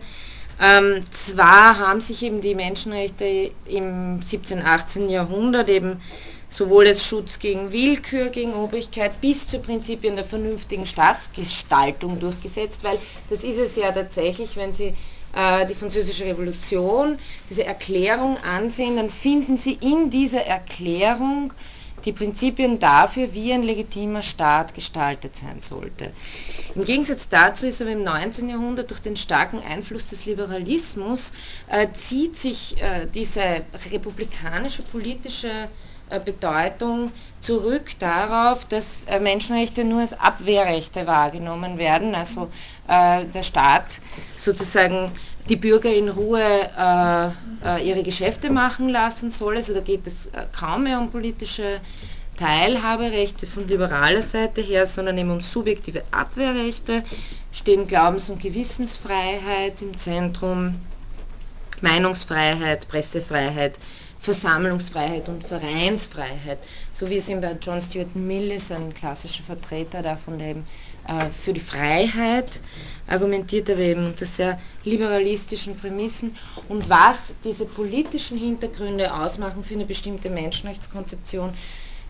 [0.61, 5.09] Ähm, zwar haben sich eben die Menschenrechte im 17., 18.
[5.09, 6.03] Jahrhundert eben
[6.49, 12.99] sowohl als Schutz gegen Willkür, gegen Obrigkeit bis zu Prinzipien der vernünftigen Staatsgestaltung durchgesetzt, weil
[13.31, 14.93] das ist es ja tatsächlich, wenn Sie
[15.37, 17.17] äh, die französische Revolution,
[17.49, 21.53] diese Erklärung ansehen, dann finden Sie in dieser Erklärung
[22.07, 26.13] die Prinzipien dafür, wie ein legitimer Staat gestaltet sein sollte.
[26.75, 28.49] Im Gegensatz dazu ist aber im 19.
[28.49, 31.33] Jahrhundert durch den starken Einfluss des Liberalismus
[31.69, 33.43] äh, zieht sich äh, diese
[33.93, 35.51] republikanische politische
[36.09, 42.49] äh, Bedeutung zurück darauf, dass äh, Menschenrechte nur als Abwehrrechte wahrgenommen werden, also
[42.89, 44.01] äh, der Staat
[44.37, 45.11] sozusagen
[45.49, 46.43] die Bürger in Ruhe
[47.83, 49.57] ihre Geschäfte machen lassen soll.
[49.57, 51.81] Also da geht es kaum mehr um politische
[52.37, 57.03] Teilhaberechte von liberaler Seite her, sondern eben um subjektive Abwehrrechte,
[57.51, 60.75] stehen Glaubens- und Gewissensfreiheit im Zentrum,
[61.81, 63.79] Meinungsfreiheit, Pressefreiheit,
[64.21, 66.59] Versammlungsfreiheit und Vereinsfreiheit,
[66.93, 70.65] so wie es eben bei John Stuart Mill ist, ein klassischer Vertreter davon, der eben
[71.09, 72.61] äh, für die Freiheit
[73.09, 76.37] argumentiert, aber eben unter sehr liberalistischen Prämissen.
[76.69, 81.53] Und was diese politischen Hintergründe ausmachen für eine bestimmte Menschenrechtskonzeption,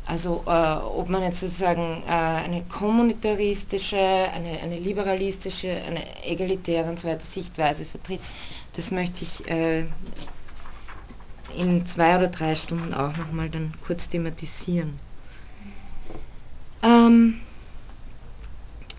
[0.06, 7.00] also äh, ob man jetzt sozusagen äh, eine kommunitaristische, eine, eine liberalistische, eine egalitäre und
[7.00, 8.20] so weiter Sichtweise vertritt,
[8.74, 9.84] das möchte ich äh,
[11.56, 14.98] in zwei oder drei Stunden auch nochmal dann kurz thematisieren.
[16.82, 17.40] Ähm,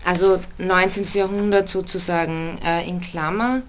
[0.04, 1.04] also 19.
[1.14, 3.62] Jahrhundert sozusagen äh, in Klammer.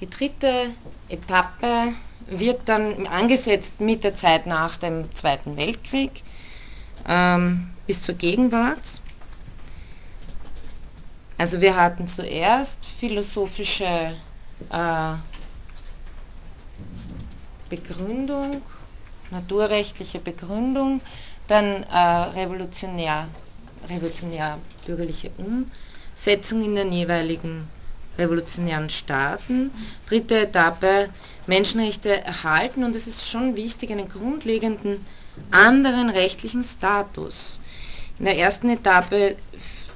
[0.00, 0.70] Die dritte
[1.08, 1.94] Etappe
[2.26, 6.22] wird dann angesetzt mit der Zeit nach dem Zweiten Weltkrieg
[7.08, 9.00] ähm, bis zur Gegenwart.
[11.38, 13.84] Also wir hatten zuerst philosophische
[14.70, 15.14] äh,
[17.68, 18.62] Begründung,
[19.30, 21.00] naturrechtliche Begründung,
[21.46, 23.28] dann äh, revolutionär,
[23.88, 27.68] revolutionär bürgerliche Umsetzung in den jeweiligen
[28.18, 29.70] revolutionären Staaten.
[30.08, 31.10] Dritte Etappe,
[31.46, 35.04] Menschenrechte erhalten und es ist schon wichtig, einen grundlegenden
[35.50, 37.60] anderen rechtlichen Status.
[38.18, 39.36] In der ersten Etappe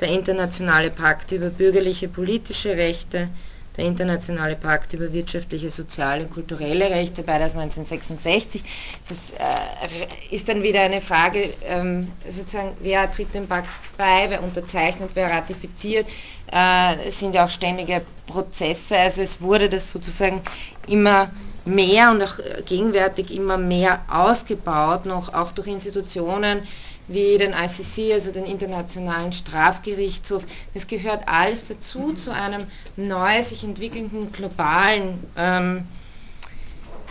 [0.00, 3.28] der Internationale Pakt über bürgerliche politische Rechte,
[3.76, 8.62] der Internationale Pakt über wirtschaftliche, soziale und kulturelle Rechte, beides 1966.
[9.08, 14.42] Das äh, ist dann wieder eine Frage, ähm, sozusagen, wer tritt dem Pakt bei, wer
[14.42, 16.06] unterzeichnet, wer ratifiziert.
[16.52, 20.42] Äh, es sind ja auch ständige Prozesse, also es wurde das sozusagen
[20.86, 21.30] immer
[21.64, 26.62] mehr und auch gegenwärtig immer mehr ausgebaut, noch auch durch Institutionen
[27.08, 30.44] wie den ICC, also den Internationalen Strafgerichtshof.
[30.74, 35.84] Das gehört alles dazu, zu einem neu sich entwickelnden globalen ähm,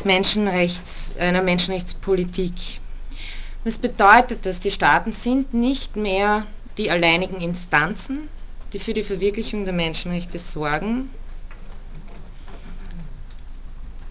[0.04, 2.80] Menschenrechts, einer Menschenrechtspolitik.
[3.64, 4.60] Was bedeutet das?
[4.60, 6.46] Die Staaten sind nicht mehr
[6.78, 8.30] die alleinigen Instanzen,
[8.74, 11.10] die für die Verwirklichung der Menschenrechte sorgen,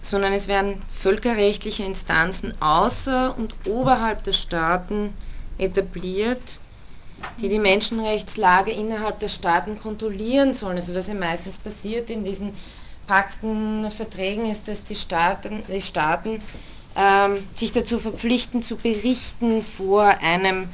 [0.01, 5.13] sondern es werden völkerrechtliche Instanzen außer und oberhalb der Staaten
[5.57, 6.59] etabliert,
[7.41, 10.77] die die Menschenrechtslage innerhalb der Staaten kontrollieren sollen.
[10.77, 12.51] Also was ja meistens passiert in diesen
[13.07, 16.41] Pakten, Verträgen ist, dass die Staaten, die Staaten
[16.95, 20.69] ähm, sich dazu verpflichten zu berichten vor einem,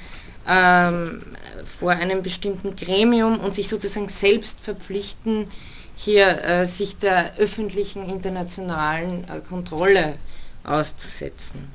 [0.48, 1.24] ähm,
[1.66, 5.48] vor einem bestimmten Gremium und sich sozusagen selbst verpflichten,
[5.96, 10.16] hier äh, sich der öffentlichen internationalen äh, Kontrolle
[10.64, 11.68] auszusetzen.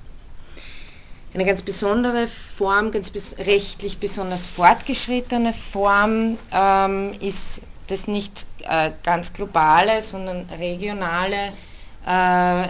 [1.37, 8.91] Eine ganz besondere Form, ganz bes rechtlich besonders fortgeschrittene Form ähm, ist das nicht äh,
[9.03, 11.53] ganz globale, sondern regionale,
[12.07, 12.69] äh,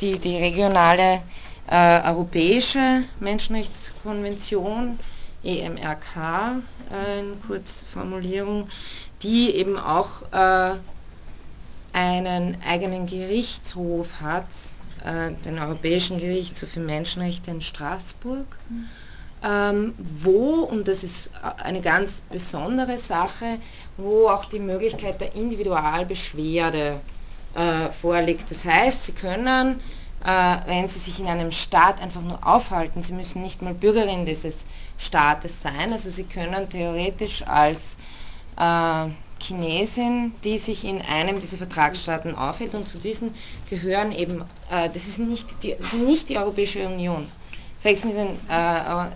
[0.00, 1.22] die, die regionale
[1.70, 4.98] äh, europäische Menschenrechtskonvention,
[5.44, 6.56] EMRK
[6.90, 8.64] äh, in Kurzformulierung,
[9.22, 10.74] die eben auch äh,
[11.92, 14.46] einen eigenen Gerichtshof hat,
[15.04, 18.56] äh, den Europäischen Gerichtshof für Menschenrechte in Straßburg,
[19.44, 21.30] ähm, wo, und das ist
[21.62, 23.58] eine ganz besondere Sache,
[23.98, 27.00] wo auch die Möglichkeit der Individualbeschwerde
[27.54, 28.50] äh, vorliegt.
[28.50, 29.80] Das heißt, Sie können,
[30.24, 34.24] äh, wenn Sie sich in einem Staat einfach nur aufhalten, Sie müssen nicht mal Bürgerin
[34.24, 34.64] dieses
[34.96, 37.96] Staates sein, also Sie können theoretisch als
[38.58, 39.08] äh,
[39.40, 43.34] Chinesin, die sich in einem dieser Vertragsstaaten aufhält und zu diesen
[43.68, 45.76] gehören eben, äh, das ist nicht die,
[46.06, 47.28] nicht die Europäische Union.
[47.80, 48.52] Verwechseln Sie, den, äh,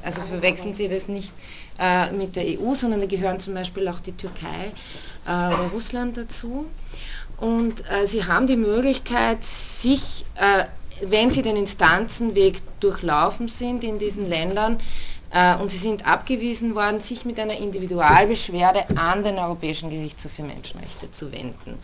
[0.04, 1.32] also verwechseln Sie das nicht
[1.78, 4.72] äh, mit der EU, sondern da gehören zum Beispiel auch die Türkei
[5.26, 6.66] äh, oder Russland dazu.
[7.38, 10.64] Und äh, Sie haben die Möglichkeit, sich, äh,
[11.06, 14.82] wenn Sie den Instanzenweg durchlaufen sind in diesen Ländern, äh,
[15.60, 21.10] und sie sind abgewiesen worden, sich mit einer Individualbeschwerde an den Europäischen Gerichtshof für Menschenrechte
[21.10, 21.78] zu wenden.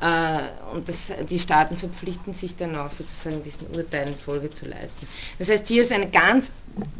[0.00, 5.06] Äh, und das, die Staaten verpflichten sich dann auch sozusagen diesen Urteilen Folge zu leisten.
[5.38, 6.50] Das heißt, hier ist eine ganz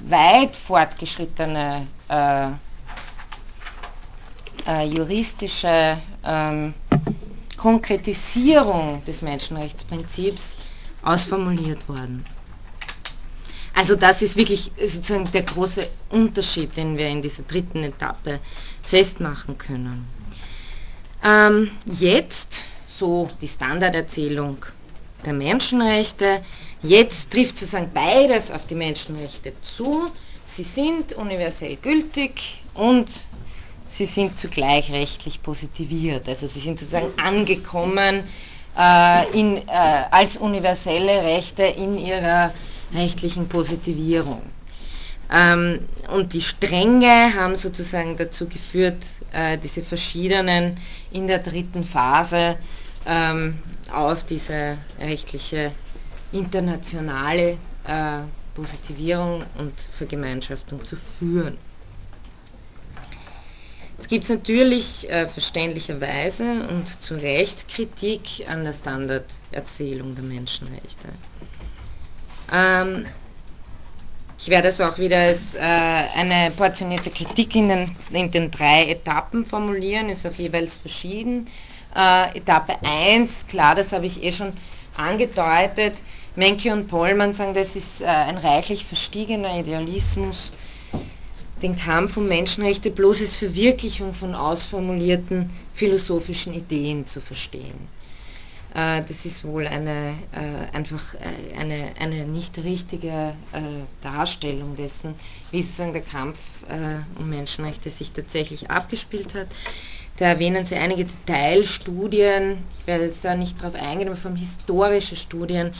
[0.04, 2.48] weit fortgeschrittene äh,
[4.66, 6.74] äh, juristische ähm,
[7.56, 10.58] Konkretisierung des Menschenrechtsprinzips
[11.02, 12.24] ausformuliert worden.
[13.74, 18.40] Also das ist wirklich sozusagen der große Unterschied, den wir in dieser dritten Etappe
[18.82, 20.06] festmachen können.
[21.24, 24.64] Ähm, jetzt, so die Standarderzählung
[25.24, 26.42] der Menschenrechte,
[26.82, 30.10] jetzt trifft sozusagen beides auf die Menschenrechte zu.
[30.44, 33.10] Sie sind universell gültig und
[33.86, 36.28] sie sind zugleich rechtlich positiviert.
[36.28, 38.24] Also sie sind sozusagen angekommen
[38.76, 42.52] äh, in, äh, als universelle Rechte in ihrer
[42.94, 44.42] rechtlichen Positivierung.
[45.32, 45.80] Ähm,
[46.12, 50.78] und die Stränge haben sozusagen dazu geführt, äh, diese verschiedenen
[51.12, 52.56] in der dritten Phase
[53.06, 53.58] ähm,
[53.92, 55.72] auf diese rechtliche
[56.32, 58.22] internationale äh,
[58.54, 61.56] Positivierung und Vergemeinschaftung zu führen.
[63.98, 71.08] Es gibt natürlich äh, verständlicherweise und zu Recht Kritik an der Standarderzählung der Menschenrechte.
[72.52, 73.06] Ähm,
[74.38, 78.86] ich werde es auch wieder als äh, eine portionierte Kritik in den, in den, drei
[78.86, 81.46] Etappen formulieren, ist auch jeweils verschieden.
[81.94, 84.52] Äh, Etappe 1, klar, das habe ich eh schon
[84.96, 85.96] angedeutet.
[86.36, 90.52] Menke und Pollmann sagen, das ist äh, ein reichlich verstiegener Idealismus,
[91.60, 97.88] den Kampf um Menschenrechte bloß als Verwirklichung von ausformulierten philosophischen Ideen zu verstehen.
[98.74, 103.34] Äh, das ist wohl eine, äh, einfach äh, eine, eine nicht richtige
[104.02, 105.14] Darstellung dessen,
[105.50, 106.38] wie sozusagen der Kampf
[107.18, 109.48] um Menschenrechte sich tatsächlich abgespielt hat.
[110.18, 115.16] Da erwähnen Sie einige Detailstudien, ich werde jetzt da nicht darauf eingehen, aber von historische
[115.16, 115.72] Studien,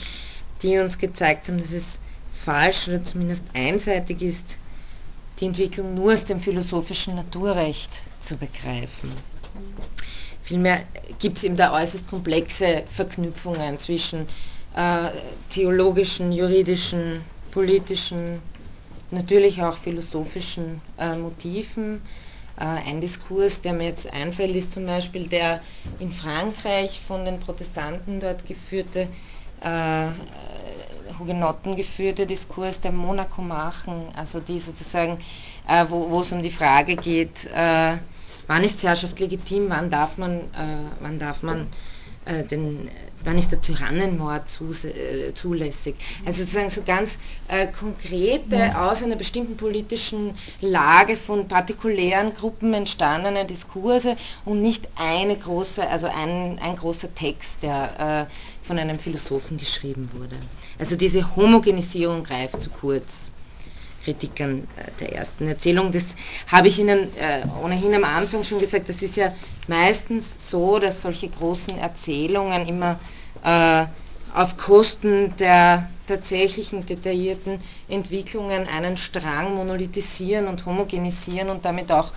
[0.61, 1.99] die uns gezeigt haben, dass es
[2.31, 4.57] falsch oder zumindest einseitig ist,
[5.39, 9.11] die Entwicklung nur aus dem philosophischen Naturrecht zu begreifen.
[10.51, 10.83] Vielmehr
[11.19, 14.27] gibt es eben da äußerst komplexe Verknüpfungen zwischen
[14.75, 15.09] äh,
[15.49, 18.41] theologischen, juridischen, politischen,
[19.11, 22.01] natürlich auch philosophischen äh, Motiven.
[22.59, 25.61] Äh, ein Diskurs, der mir jetzt einfällt, ist zum Beispiel der
[25.99, 29.07] in Frankreich von den Protestanten dort geführte,
[29.61, 30.07] äh,
[31.17, 35.17] Hugenotten geführte Diskurs der Monaco-Machen, also die sozusagen,
[35.69, 37.95] äh, wo es um die Frage geht, äh,
[38.51, 41.67] wann ist Herrschaft legitim, wann darf man, äh, wann darf man
[42.25, 42.89] äh, den,
[43.23, 45.95] wann ist der Tyrannenmord zu, äh, zulässig.
[46.25, 53.45] Also sozusagen so ganz äh, konkrete, aus einer bestimmten politischen Lage von partikulären Gruppen entstandene
[53.45, 59.57] Diskurse und nicht eine große, also ein, ein großer Text, der äh, von einem Philosophen
[59.57, 60.35] geschrieben wurde.
[60.77, 63.30] Also diese Homogenisierung greift zu kurz.
[64.03, 64.67] Kritikern
[64.99, 65.91] der ersten Erzählung.
[65.91, 66.15] Das
[66.47, 67.09] habe ich Ihnen
[67.63, 69.33] ohnehin am Anfang schon gesagt, das ist ja
[69.67, 72.99] meistens so, dass solche großen Erzählungen immer
[74.33, 82.13] auf Kosten der tatsächlichen detaillierten Entwicklungen einen Strang monolithisieren und homogenisieren und damit auch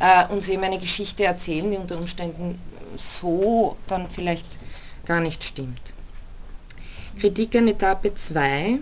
[0.00, 2.60] äh, uns eben eine Geschichte erzählen, die unter Umständen
[2.96, 4.46] so dann vielleicht
[5.04, 5.92] gar nicht stimmt.
[7.20, 8.78] Kritik an Etappe 2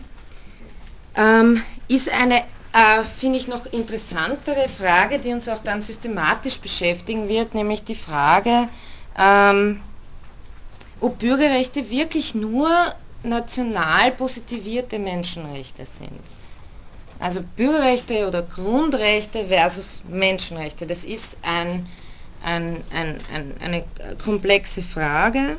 [1.16, 2.38] ähm, ist eine,
[2.72, 7.94] äh, finde ich, noch interessantere Frage, die uns auch dann systematisch beschäftigen wird, nämlich die
[7.94, 8.68] Frage,
[9.18, 9.80] ähm,
[11.00, 12.70] ob Bürgerrechte wirklich nur
[13.22, 16.20] national positivierte Menschenrechte sind.
[17.18, 21.86] Also Bürgerrechte oder Grundrechte versus Menschenrechte, das ist ein,
[22.44, 23.20] ein, ein,
[23.64, 23.84] eine
[24.22, 25.56] komplexe Frage.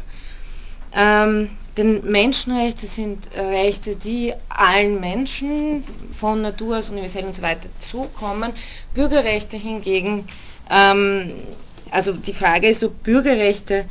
[0.93, 7.69] Ähm, denn Menschenrechte sind Rechte, die allen Menschen von Natur aus universell und so weiter
[7.79, 8.51] zukommen.
[8.93, 10.27] Bürgerrechte hingegen,
[10.71, 11.31] ähm,
[11.91, 13.85] also die Frage ist, ob Bürgerrechte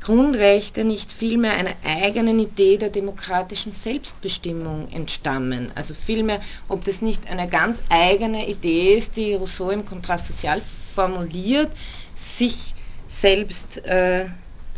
[0.00, 5.72] Grundrechte nicht vielmehr einer eigenen Idee der demokratischen Selbstbestimmung entstammen.
[5.74, 10.62] Also vielmehr, ob das nicht eine ganz eigene Idee ist, die Rousseau im Kontrast sozial
[10.94, 11.70] formuliert,
[12.14, 12.74] sich
[13.08, 14.26] selbst äh,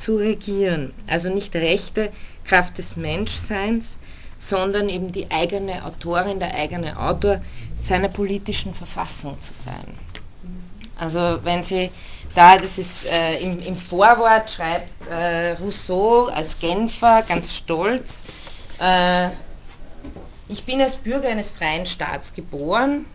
[0.03, 0.93] zu regieren.
[1.07, 2.11] Also nicht Rechte
[2.45, 3.99] Kraft des Menschseins,
[4.39, 7.41] sondern eben die eigene Autorin, der eigene Autor
[7.81, 9.97] seiner politischen Verfassung zu sein.
[10.99, 11.91] Also wenn Sie
[12.35, 18.25] da, das ist äh, im, im, Vorwort schreibt äh, Rousseau als Genfer ganz stolz,
[18.81, 19.29] äh,
[20.49, 23.07] ich bin als Bürger eines freien Staats geboren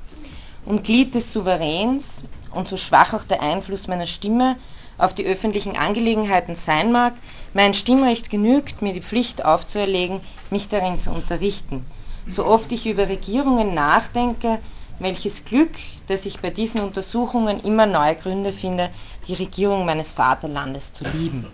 [0.66, 4.56] und Glied des Souveräns und so schwach auch der Einfluss meiner Stimme
[4.98, 7.14] auf die öffentlichen Angelegenheiten sein mag,
[7.54, 11.86] mein Stimmrecht genügt, mir die Pflicht aufzuerlegen, mich darin zu unterrichten.
[12.28, 14.60] So oft ich über Regierungen nachdenke,
[15.00, 15.72] welches Glück,
[16.08, 18.89] dass ich bei diesen Untersuchungen immer neue Gründe finde,
[19.28, 21.48] die Regierung meines Vaterlandes zu lieben.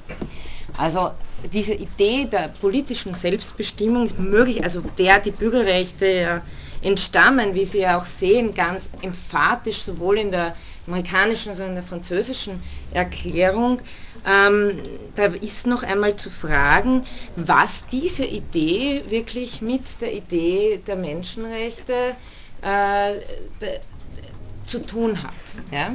[0.77, 1.11] Also
[1.51, 6.41] diese Idee der politischen Selbstbestimmung ist möglich, also der die Bürgerrechte ja
[6.81, 10.55] entstammen, wie Sie ja auch sehen, ganz emphatisch sowohl in der
[10.87, 12.61] amerikanischen in der französischen
[12.91, 13.81] Erklärung.
[14.25, 14.79] Ähm,
[15.15, 17.05] da ist noch einmal zu fragen,
[17.35, 22.15] was diese Idee wirklich mit der Idee der Menschenrechte
[22.61, 23.19] äh,
[24.65, 25.33] zu tun hat.
[25.71, 25.93] Ja?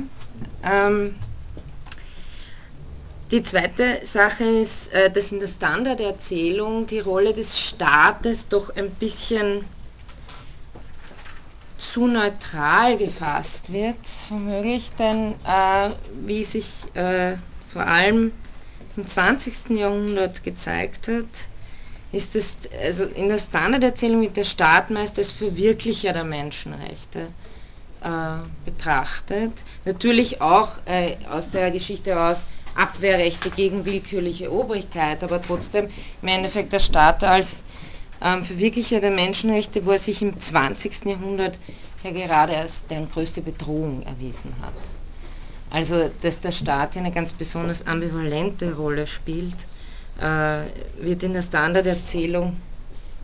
[0.65, 1.17] Ähm,
[3.31, 8.91] die zweite Sache ist, äh, dass in der Standarderzählung die Rolle des Staates doch ein
[8.91, 9.65] bisschen
[11.79, 13.97] zu neutral gefasst wird,
[14.29, 15.91] womöglich, denn äh,
[16.27, 17.37] wie sich äh,
[17.73, 18.33] vor allem
[18.97, 19.71] im 20.
[19.71, 21.25] Jahrhundert gezeigt hat,
[22.11, 27.29] ist es also in der Standarderzählung wird der Staat meist als Verwirklicher der Menschenrechte
[28.03, 28.09] äh,
[28.65, 29.53] betrachtet.
[29.85, 35.89] Natürlich auch äh, aus der Geschichte heraus Abwehrrechte gegen willkürliche Obrigkeit, aber trotzdem
[36.23, 37.63] im Endeffekt der Staat als
[38.21, 41.05] Verwirklicher der Menschenrechte, wo er sich im 20.
[41.07, 41.59] Jahrhundert
[42.03, 44.75] ja gerade als deren größte Bedrohung erwiesen hat.
[45.71, 49.67] Also, dass der Staat eine ganz besonders ambivalente Rolle spielt,
[50.21, 50.63] äh,
[51.05, 52.57] wird in der Standarderzählung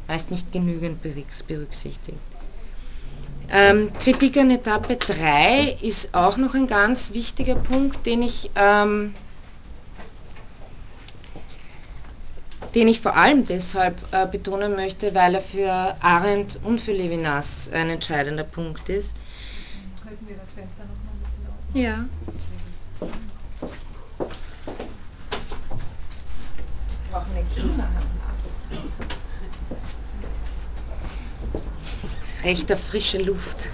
[0.07, 2.19] meist nicht genügend berücksichtigt.
[3.51, 9.15] Ähm, Kritik an Etappe 3 ist auch noch ein ganz wichtiger Punkt, den ich, ähm,
[12.75, 17.71] den ich vor allem deshalb äh, betonen möchte, weil er für Arendt und für Levinas
[17.73, 19.17] ein entscheidender Punkt ist.
[20.03, 21.83] Könnten wir das Fenster noch mal ein bisschen aufmachen?
[21.83, 22.05] Ja.
[27.01, 28.15] Wir brauchen eine Klimaanlage.
[32.45, 33.71] rechter frische Luft.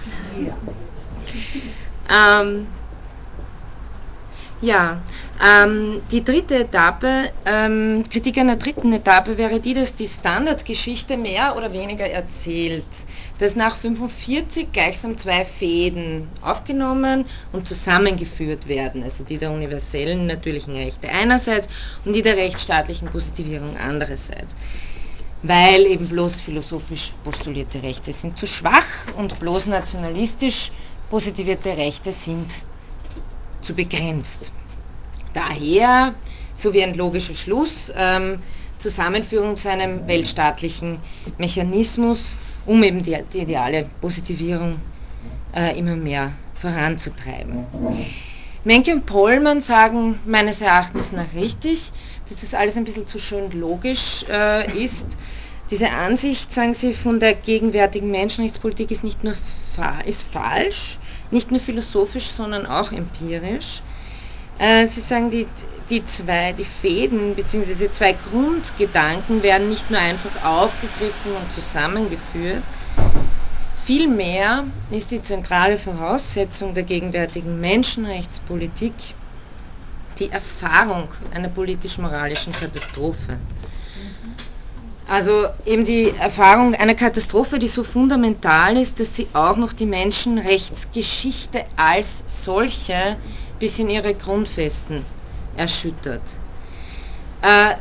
[2.07, 2.67] Ja, ähm,
[4.61, 5.03] ja
[5.43, 11.55] ähm, die dritte Etappe, ähm, Kritik einer dritten Etappe wäre die, dass die Standardgeschichte mehr
[11.57, 13.05] oder weniger erzählt,
[13.39, 20.75] dass nach 45 gleichsam zwei Fäden aufgenommen und zusammengeführt werden, also die der universellen natürlichen
[20.75, 21.67] Rechte einerseits
[22.05, 24.55] und die der rechtsstaatlichen Positivierung andererseits.
[25.43, 30.71] Weil eben bloß philosophisch postulierte Rechte sind zu schwach und bloß nationalistisch
[31.09, 32.65] positivierte Rechte sind
[33.61, 34.51] zu begrenzt.
[35.33, 36.13] Daher,
[36.55, 38.39] so wie ein logischer Schluss, ähm,
[38.77, 40.97] Zusammenführung zu einem weltstaatlichen
[41.37, 42.35] Mechanismus,
[42.65, 44.81] um eben die, die ideale Positivierung
[45.55, 47.65] äh, immer mehr voranzutreiben.
[48.63, 51.91] Menke und Pollmann sagen meines Erachtens nach richtig,
[52.29, 55.17] dass das alles ein bisschen zu schön logisch äh, ist.
[55.71, 60.99] diese Ansicht, sagen Sie, von der gegenwärtigen Menschenrechtspolitik ist nicht nur fa ist falsch,
[61.31, 63.81] nicht nur philosophisch, sondern auch empirisch.
[64.59, 65.47] Äh, Sie sagen, die,
[65.89, 67.89] die zwei, die Fäden bzw.
[67.89, 72.63] zwei Grundgedanken werden nicht nur einfach aufgegriffen und zusammengeführt,
[73.85, 78.93] vielmehr ist die zentrale Voraussetzung der gegenwärtigen Menschenrechtspolitik
[80.19, 83.39] die Erfahrung einer politisch-moralischen Katastrophe.
[85.11, 89.85] Also eben die Erfahrung einer Katastrophe, die so fundamental ist, dass sie auch noch die
[89.85, 93.17] Menschenrechtsgeschichte als solche
[93.59, 95.05] bis in ihre Grundfesten
[95.53, 96.21] erschüttert.
[97.41, 97.73] Äh,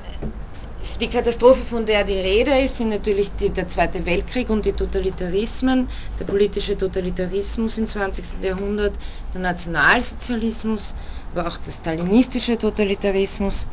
[1.00, 4.72] die Katastrophe, von der die Rede ist, sind natürlich die, der Zweite Weltkrieg und die
[4.72, 5.88] Totalitarismen,
[6.18, 8.42] der politische Totalitarismus im 20.
[8.42, 8.98] Jahrhundert,
[9.32, 10.96] der Nationalsozialismus,
[11.32, 13.68] aber auch der stalinistische Totalitarismus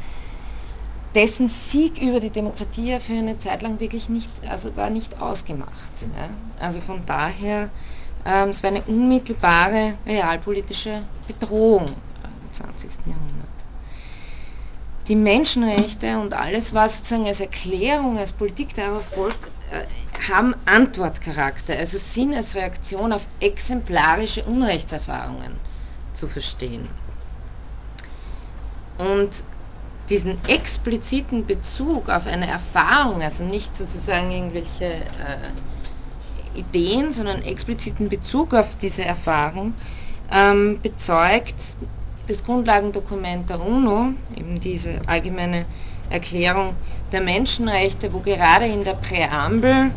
[1.18, 5.20] dessen Sieg über die Demokratie ja für eine Zeit lang wirklich nicht, also war nicht
[5.20, 5.72] ausgemacht.
[6.16, 6.30] Ja.
[6.64, 7.72] Also von daher,
[8.24, 12.92] ähm, es war eine unmittelbare realpolitische Bedrohung im 20.
[13.08, 13.50] Jahrhundert.
[15.08, 21.76] Die Menschenrechte und alles, was sozusagen als Erklärung, als Politik darauf folgt, äh, haben Antwortcharakter,
[21.76, 25.56] also sind als Reaktion auf exemplarische Unrechtserfahrungen
[26.14, 26.88] zu verstehen.
[29.00, 29.44] Und
[30.10, 38.54] diesen expliziten Bezug auf eine Erfahrung, also nicht sozusagen irgendwelche äh, Ideen, sondern expliziten Bezug
[38.54, 39.74] auf diese Erfahrung,
[40.32, 41.78] ähm, bezeugt
[42.28, 45.66] das Grundlagendokument der UNO, eben diese allgemeine
[46.10, 46.76] Erklärung
[47.12, 49.92] der Menschenrechte, wo gerade in der Präambel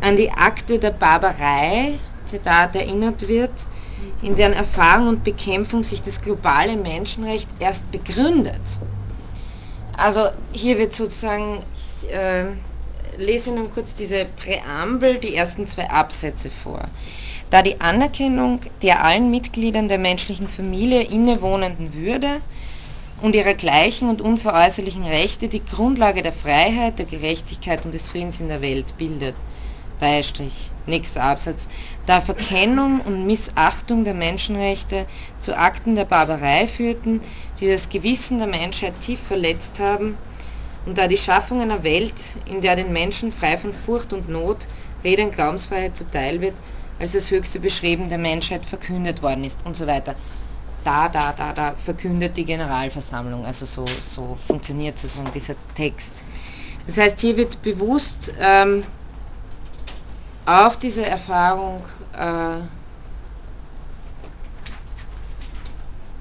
[0.00, 3.66] an die Akte der Barbarei, Zitat, erinnert wird,
[4.22, 8.78] in deren Erfahrung und Bekämpfung sich das globale Menschenrecht erst begründet.
[9.98, 12.44] Also hier wird sozusagen, ich äh,
[13.16, 16.80] lese nun kurz diese Präambel, die ersten zwei Absätze vor.
[17.50, 22.40] Da die Anerkennung der allen Mitgliedern der menschlichen Familie innewohnenden Würde
[23.20, 28.38] und ihrer gleichen und unveräußerlichen Rechte die Grundlage der Freiheit, der Gerechtigkeit und des Friedens
[28.38, 29.34] in der Welt bildet.
[29.98, 31.68] Beistrich, nächster Absatz,
[32.06, 35.06] da Verkennung und Missachtung der Menschenrechte
[35.38, 37.22] zu Akten der Barbarei führten,
[37.60, 40.18] die das Gewissen der Menschheit tief verletzt haben,
[40.86, 44.66] und da die Schaffung einer Welt, in der den Menschen frei von Furcht und Not,
[45.04, 46.54] Rede und Glaubensfreiheit zuteil wird,
[46.98, 50.16] als das höchste Beschreiben der Menschheit verkündet worden ist und so weiter.
[50.84, 53.44] Da, da, da, da verkündet die Generalversammlung.
[53.44, 56.24] Also so, so funktioniert sozusagen dieser Text.
[56.86, 58.82] Das heißt, hier wird bewusst ähm,
[60.48, 61.76] auf diese Erfahrung
[62.14, 62.64] äh,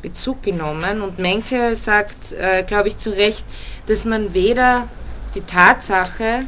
[0.01, 3.45] Bezug genommen und Menke sagt, äh, glaube ich, zu Recht,
[3.87, 4.87] dass man weder
[5.33, 6.43] die Tatsache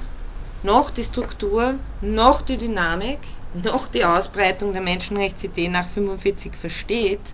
[0.62, 3.20] noch die Struktur noch die Dynamik
[3.54, 7.34] noch die Ausbreitung der Menschenrechtsidee nach 1945 versteht,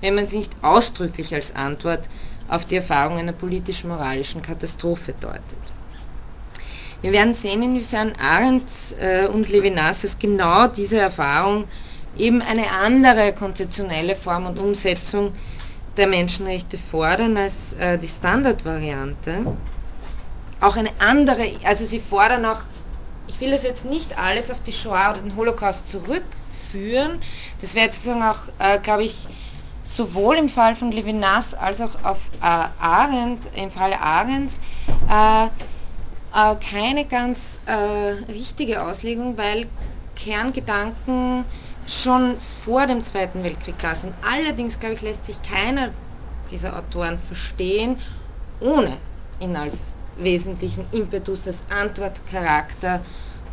[0.00, 2.08] wenn man sie nicht ausdrücklich als Antwort
[2.48, 5.75] auf die Erfahrung einer politisch-moralischen Katastrophe deutet.
[7.06, 8.68] Wir werden sehen, inwiefern Arendt
[8.98, 11.68] äh, und Levinas genau diese Erfahrung
[12.16, 15.32] eben eine andere konzeptionelle Form und Umsetzung
[15.96, 19.56] der Menschenrechte fordern als äh, die Standardvariante.
[20.60, 22.62] Auch eine andere, also sie fordern auch,
[23.28, 27.20] ich will das jetzt nicht alles auf die Shoah oder den Holocaust zurückführen,
[27.60, 29.28] das wäre sozusagen auch, äh, glaube ich,
[29.84, 34.58] sowohl im Fall von Levinas als auch auf Arendt, im Falle Arendts,
[36.60, 37.72] keine ganz äh,
[38.30, 39.66] richtige Auslegung, weil
[40.16, 41.46] Kerngedanken
[41.86, 44.12] schon vor dem Zweiten Weltkrieg da sind.
[44.20, 45.90] Allerdings, glaube ich, lässt sich keiner
[46.50, 47.98] dieser Autoren verstehen,
[48.60, 48.98] ohne
[49.40, 53.00] ihn als wesentlichen Impetus, als Antwortcharakter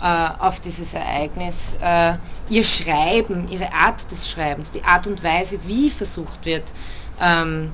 [0.02, 2.14] äh, auf dieses Ereignis, äh,
[2.50, 6.64] ihr Schreiben, ihre Art des Schreibens, die Art und Weise, wie versucht wird,
[7.22, 7.72] ähm,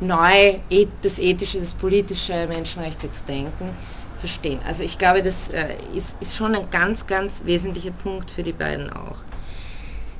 [0.00, 0.58] neu
[1.02, 3.74] das ethische, das politische Menschenrechte zu denken,
[4.26, 4.60] verstehen.
[4.66, 8.52] Also ich glaube, das äh, ist, ist, schon ein ganz, ganz wesentlicher Punkt für die
[8.52, 9.18] beiden auch.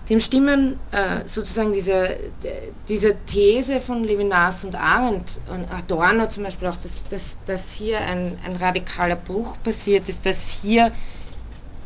[0.08, 2.16] Dem stimmen äh, sozusagen diese,
[2.88, 8.00] diese These von Levinas und Arendt und Adorno zum Beispiel auch, dass, dass, dass hier
[8.00, 10.92] ein, ein radikaler Bruch passiert ist, dass hier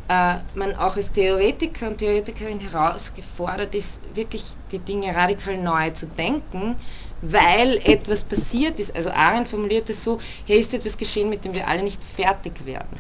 [0.09, 6.07] äh, man auch als Theoretiker und Theoretikerin herausgefordert ist, wirklich die Dinge radikal neu zu
[6.07, 6.77] denken
[7.21, 8.95] weil etwas passiert ist.
[8.95, 12.65] Also Arendt formuliert es so, hier ist etwas geschehen, mit dem wir alle nicht fertig
[12.65, 12.99] werden.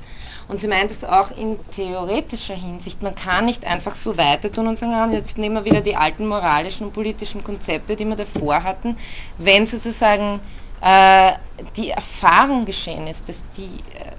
[0.48, 3.02] Und sie meint es auch in theoretischer Hinsicht.
[3.02, 5.94] Man kann nicht einfach so weiter tun und sagen, ah, jetzt nehmen wir wieder die
[5.94, 8.96] alten moralischen und politischen Konzepte, die wir davor hatten,
[9.38, 10.40] wenn sozusagen
[10.80, 11.32] äh,
[11.76, 14.12] die Erfahrung geschehen ist, dass die, äh,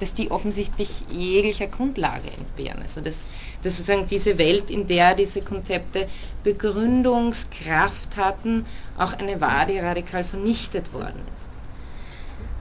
[0.00, 2.82] dass die offensichtlich jeglicher Grundlage entbehren.
[2.82, 3.28] Also dass,
[3.62, 6.06] dass sozusagen diese Welt, in der diese Konzepte
[6.42, 8.66] Begründungskraft hatten,
[8.96, 11.50] auch eine war, die radikal vernichtet worden ist.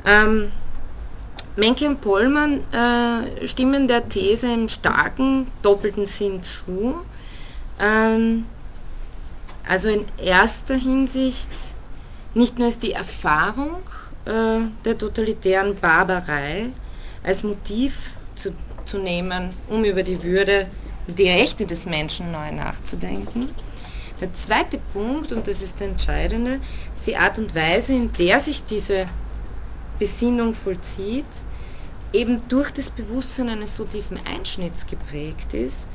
[0.06, 0.52] Ähm,
[1.56, 6.96] Menke und Pollmann äh, stimmen der These im starken doppelten Sinn zu.
[7.80, 8.46] Ähm,
[9.68, 11.50] also in erster Hinsicht
[12.36, 13.78] nicht nur ist die Erfahrung
[14.26, 16.72] äh, der totalitären Barbarei
[17.28, 18.56] als Motiv zu,
[18.86, 20.70] zu nehmen, um über die Würde
[21.08, 23.54] und die Rechte des Menschen neu nachzudenken.
[24.22, 26.62] Der zweite Punkt, und das ist der entscheidende,
[26.94, 29.06] ist die Art und Weise, in der sich diese
[29.99, 31.44] Besinnung vollzieht,
[32.14, 35.90] eben durch das Bewusstsein eines so tiefen Einschnitts geprägt ist,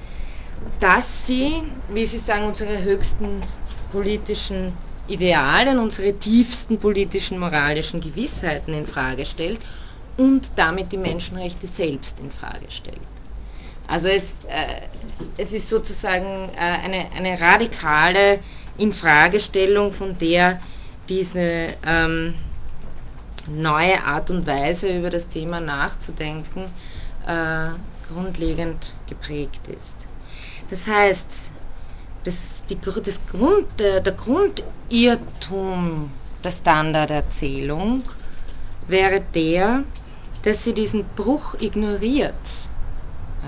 [0.81, 1.51] dass sie,
[1.89, 3.49] wie Sie sagen, unsere höchsten
[3.89, 4.77] politischen
[5.07, 9.61] Idealen, unsere tiefsten politischen, moralischen Gewissheiten in Frage stellt
[10.17, 13.01] und damit die Menschenrechte selbst in Frage stellt.
[13.89, 14.87] Also es, äh,
[15.37, 18.41] es ist sozusagen äh, eine, eine radikale
[18.79, 20.61] Infragestellung, von der
[21.09, 22.35] diese ähm,
[23.49, 26.65] neue Art und Weise über das Thema nachzudenken
[27.27, 27.71] äh,
[28.13, 29.97] grundlegend geprägt ist.
[30.71, 31.51] Das heißt,
[32.25, 32.37] das,
[32.69, 36.11] die, das Grund, der, der Grundirrtum
[36.43, 38.03] der Standarderzählung
[38.87, 39.85] wäre der,
[40.43, 42.35] dass sie diesen Bruch ignoriert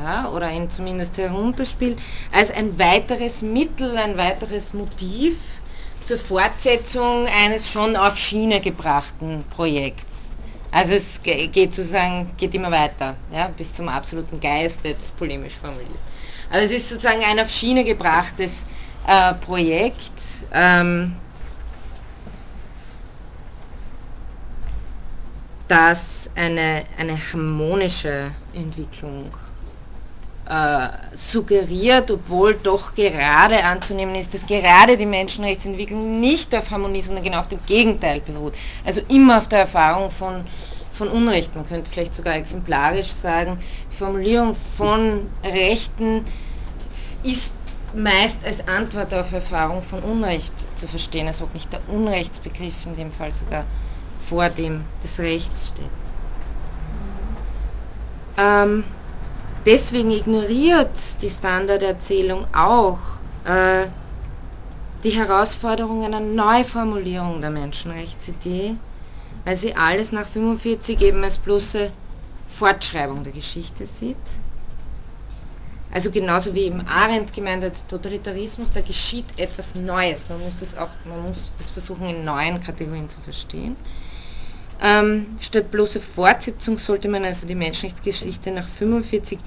[0.03, 1.99] ja, oder ihn zumindest herunterspielt,
[2.33, 5.37] als ein weiteres Mittel, ein weiteres Motiv
[6.03, 10.25] zur Fortsetzung eines schon auf Schiene gebrachten Projekts.
[10.71, 15.89] Also es geht sozusagen, geht immer weiter, ja, bis zum absoluten Geist, jetzt polemisch formuliert.
[16.51, 18.53] Also es ist sozusagen ein auf Schiene gebrachtes
[19.07, 20.11] äh, Projekt,
[20.53, 21.15] ähm,
[25.69, 29.31] das eine, eine harmonische Entwicklung
[30.47, 37.25] äh, suggeriert, obwohl doch gerade anzunehmen ist, dass gerade die Menschenrechtsentwicklung nicht auf Harmonie, sondern
[37.25, 38.55] genau auf dem Gegenteil beruht.
[38.85, 40.45] Also immer auf der Erfahrung von,
[40.93, 41.55] von Unrecht.
[41.55, 43.59] Man könnte vielleicht sogar exemplarisch sagen,
[43.91, 46.25] die Formulierung von Rechten
[47.23, 47.55] ist
[47.95, 52.97] meist als Antwort auf Erfahrung von Unrecht zu verstehen, als ob nicht der Unrechtsbegriff in
[52.97, 53.65] dem Fall sogar
[54.29, 55.91] vor dem des Rechts steht.
[58.37, 58.85] Ähm,
[59.65, 62.99] deswegen ignoriert die Standarderzählung auch
[63.45, 63.87] äh,
[65.05, 68.75] die Herausforderung einer Neuformulierung der Menschenrechtsidee,
[69.45, 71.93] weil sie alles nach 45 eben als bloße
[72.49, 74.17] Fortschreibung der Geschichte sieht.
[75.93, 80.29] Also genauso wie eben Arendt gemeint hat, Totalitarismus, da geschieht etwas Neues.
[80.29, 83.77] Man muss das auch, man muss das versuchen in neuen Kategorien zu verstehen.
[84.83, 89.39] Ähm, statt bloße Fortsetzung sollte man also die Menschheitsgeschichte nach 45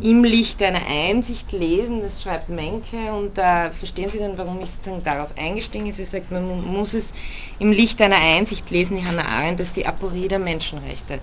[0.00, 4.60] im Licht einer Einsicht lesen, das schreibt Menke und da äh, verstehen Sie dann, warum
[4.60, 5.96] ich sozusagen darauf eingestiegen ist.
[5.96, 7.12] Sie sagt, man muss es
[7.58, 11.18] im Licht einer Einsicht lesen, die Hannah Arendt, dass die Aporie der Menschenrechte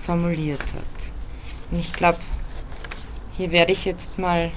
[0.00, 1.70] formuliert hat.
[1.70, 2.18] Und ich glaube,
[3.36, 4.50] hier werde ich jetzt mal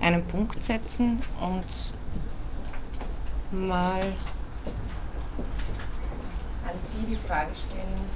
[0.00, 1.94] einen Punkt setzen und
[3.50, 4.00] mal
[6.76, 8.10] an Sie die Frage stellen,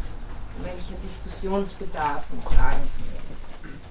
[0.62, 3.90] welcher Diskussionsbedarf und Fragen von Ihrer ist.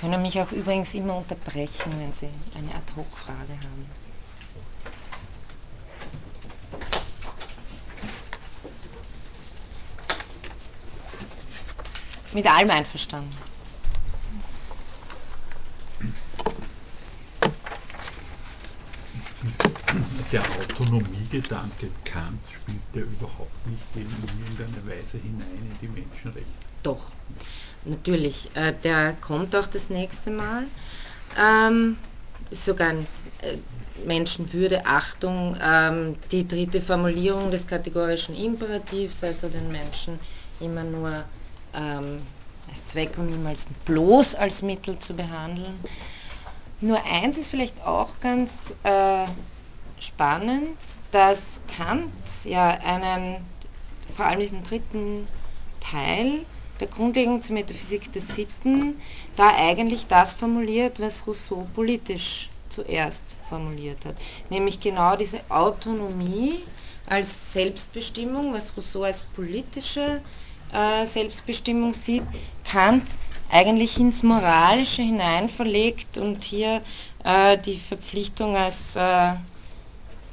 [0.00, 4.07] können mich auch übrigens immer unterbrechen, wenn Sie eine Ad-Hoc-Frage haben.
[12.32, 13.30] Mit allem einverstanden.
[20.30, 24.10] Der Autonomiegedanke Kant spielt ja überhaupt nicht in
[24.42, 26.46] irgendeine Weise hinein in die Menschenrechte.
[26.82, 27.00] Doch,
[27.84, 28.50] natürlich.
[28.54, 30.64] Äh, der kommt auch das nächste Mal.
[31.38, 31.96] Ähm,
[32.50, 33.06] sogar ein
[33.40, 33.56] äh,
[34.06, 40.18] Menschenwürde, Achtung, ähm, die dritte Formulierung des kategorischen Imperativs, also den Menschen
[40.60, 41.24] immer nur
[41.74, 42.22] ähm,
[42.70, 45.78] als Zweck und niemals bloß als Mittel zu behandeln.
[46.80, 49.26] Nur eins ist vielleicht auch ganz äh,
[50.00, 50.76] spannend,
[51.10, 52.12] dass Kant
[52.44, 53.44] ja einen,
[54.16, 55.26] vor allem diesen dritten
[55.80, 56.44] Teil
[56.78, 59.00] der Grundlegung zur Metaphysik der Sitten,
[59.36, 64.14] da eigentlich das formuliert, was Rousseau politisch zuerst formuliert hat,
[64.50, 66.60] nämlich genau diese Autonomie
[67.06, 70.20] als Selbstbestimmung, was Rousseau als politische
[71.04, 72.24] Selbstbestimmung sieht,
[72.64, 73.04] Kant
[73.50, 76.82] eigentlich ins Moralische hinein verlegt und hier
[77.24, 79.32] äh, die Verpflichtung als äh,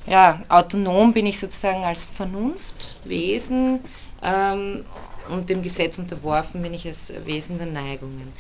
[0.08, 3.80] ja, autonom bin ich sozusagen als Vernunftwesen
[4.22, 4.86] ähm,
[5.30, 8.32] und dem Gesetz unterworfen bin ich als Wesen der Neigungen.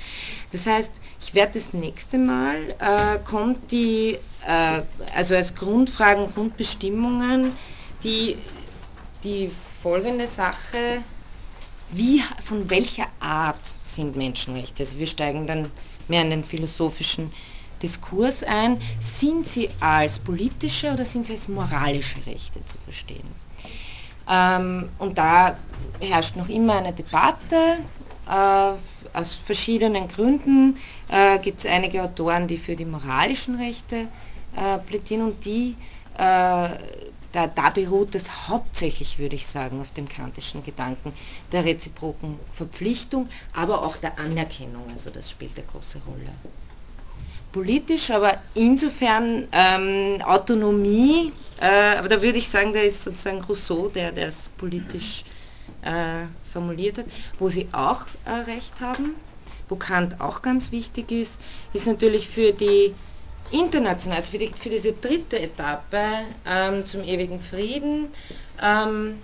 [0.52, 4.82] Das heißt, ich werde das nächste Mal, äh, kommt die, äh,
[5.16, 7.58] also als Grundfragen, Grundbestimmungen,
[8.04, 8.38] die,
[9.24, 9.50] die
[9.82, 11.02] folgende Sache,
[11.91, 14.84] wie, von welcher Art sind Menschenrechte?
[14.84, 15.72] Also wir steigen dann
[16.07, 17.32] mehr in den philosophischen
[17.82, 18.78] Diskurs ein.
[18.99, 23.30] Sind sie als politische oder sind sie als moralische Rechte zu verstehen?
[24.30, 25.57] Ähm, und da
[25.99, 27.78] herrscht noch immer eine Debatte.
[28.28, 30.78] Äh, aus verschiedenen Gründen
[31.10, 34.07] äh, gibt es einige Autoren, die für die moralischen Rechte
[34.56, 35.76] äh, plädieren und die,
[36.18, 36.70] äh,
[37.36, 41.14] da, da, beruht das hauptsächlich, würde ich sagen, auf dem kantischen Gedanken
[41.52, 44.86] der reziproken Verpflichtung, aber auch der Anerkennung.
[44.91, 46.32] Also das spielt eine große Rolle
[47.52, 51.32] politisch, aber insofern ähm, Autonomie,
[51.62, 55.24] äh, aber da würde ich sagen, da ist sozusagen Rousseau, der das politisch
[55.82, 57.06] äh, formuliert hat,
[57.40, 59.16] wo sie auch äh, recht haben,
[59.70, 61.40] wo Kant auch ganz wichtig ist,
[61.72, 62.94] ist natürlich für die
[63.52, 66.02] international, also für, die, für diese dritte Etappe
[66.48, 68.08] ähm, zum ewigen Frieden,
[68.62, 69.20] ähm,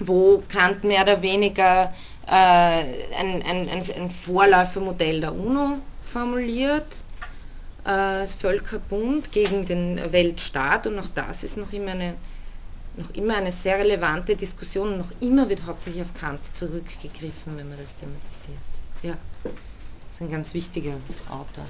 [0.00, 1.92] wo Kant mehr oder weniger
[2.26, 7.04] äh, ein, ein, ein, Vorläufermodell der UNO formuliert,
[7.84, 12.14] äh, Völkerbund gegen den Weltstaat und auch das ist noch immer eine,
[12.96, 17.68] noch immer eine sehr relevante Diskussion und noch immer wird hauptsächlich auf Kant zurückgegriffen, wenn
[17.68, 18.58] man das thematisiert.
[19.02, 19.52] Ja, das
[20.12, 20.94] ist ein ganz wichtiger
[21.30, 21.66] Autor.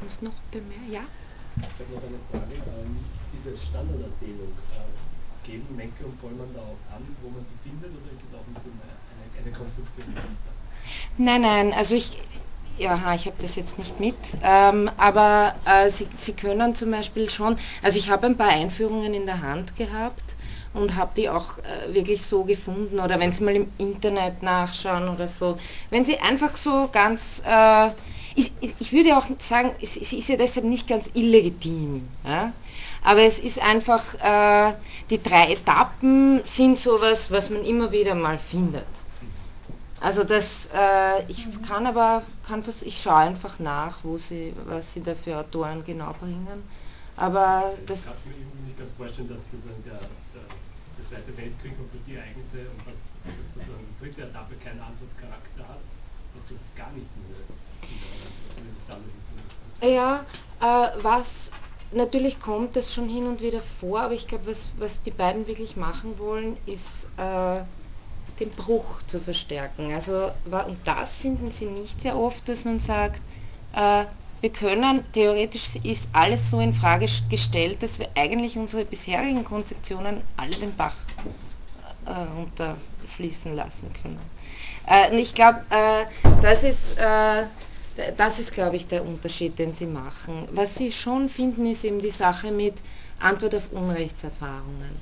[0.00, 0.88] Sonst noch bemerkt?
[0.88, 1.00] Ja?
[1.60, 2.54] Ich habe noch eine Frage.
[2.80, 2.96] Ähm,
[3.32, 8.10] diese Standarderzählung, äh, geben Menke und Vollmann da auch an, wo man die findet, oder
[8.12, 10.06] ist es auch ein bisschen eine, eine, eine Konstruktion?
[11.18, 12.16] Nein, nein, also ich,
[12.78, 17.28] ja, ich habe das jetzt nicht mit, ähm, aber äh, Sie, Sie können zum Beispiel
[17.28, 20.24] schon, also ich habe ein paar Einführungen in der Hand gehabt
[20.72, 25.08] und habe die auch äh, wirklich so gefunden oder wenn Sie mal im Internet nachschauen
[25.08, 25.58] oder so,
[25.90, 27.90] wenn Sie einfach so ganz, äh,
[28.34, 32.52] ich, würde auch sagen, es, ist ja deshalb nicht ganz illegitim, ja?
[33.02, 34.74] aber es ist einfach, äh,
[35.08, 38.86] die drei Etappen sind sowas, was man immer wieder mal findet.
[40.00, 44.94] Also das, äh, ich kann aber, kann fast, ich schaue einfach nach, wo sie, was
[44.94, 46.64] sie da für Autoren genau bringen.
[47.16, 48.00] Aber das...
[48.00, 50.46] Ich kann mir nicht ganz vorstellen, dass sozusagen der, der,
[50.96, 52.96] der Zweite Weltkrieg und die Ereignisse und dass,
[53.28, 55.84] dass sozusagen die dritte Etappe keinen Antwortcharakter hat,
[56.32, 57.69] dass das gar nicht diese, diese
[59.82, 60.24] Ja,
[60.60, 61.50] äh, was
[61.92, 65.46] natürlich kommt das schon hin und wieder vor, aber ich glaube, was, was die beiden
[65.46, 67.06] wirklich machen wollen, ist...
[67.16, 67.62] Äh,
[68.40, 69.92] den Bruch zu verstärken.
[69.92, 73.20] Also, und das finden Sie nicht sehr oft, dass man sagt,
[73.74, 74.04] äh,
[74.40, 80.22] wir können, theoretisch ist alles so in Frage gestellt, dass wir eigentlich unsere bisherigen Konzeptionen
[80.38, 80.94] alle den Bach
[82.06, 84.18] äh, runterfließen lassen können.
[84.86, 86.06] Äh, und ich glaube, äh,
[86.40, 87.44] das ist, äh,
[88.16, 90.48] das ist, glaube ich, der Unterschied, den sie machen.
[90.52, 92.80] Was sie schon finden, ist eben die Sache mit
[93.18, 94.96] Antwort auf Unrechtserfahrungen.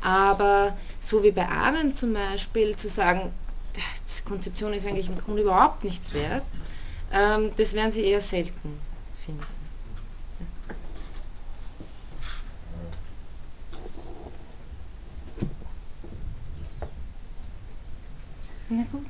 [0.00, 3.32] Aber so wie bei Arendt zum Beispiel zu sagen,
[3.76, 6.44] die Konzeption ist eigentlich im Grunde überhaupt nichts wert,
[7.12, 8.80] ähm, das werden Sie eher selten
[9.24, 9.46] finden.
[18.68, 19.06] Na gut.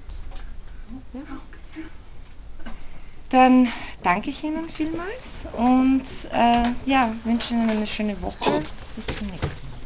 [1.13, 1.21] Ja.
[3.33, 3.67] Dann
[4.03, 8.63] danke ich Ihnen vielmals und äh, ja, wünsche Ihnen eine schöne Woche.
[8.95, 9.81] Bis zum nächsten Mal.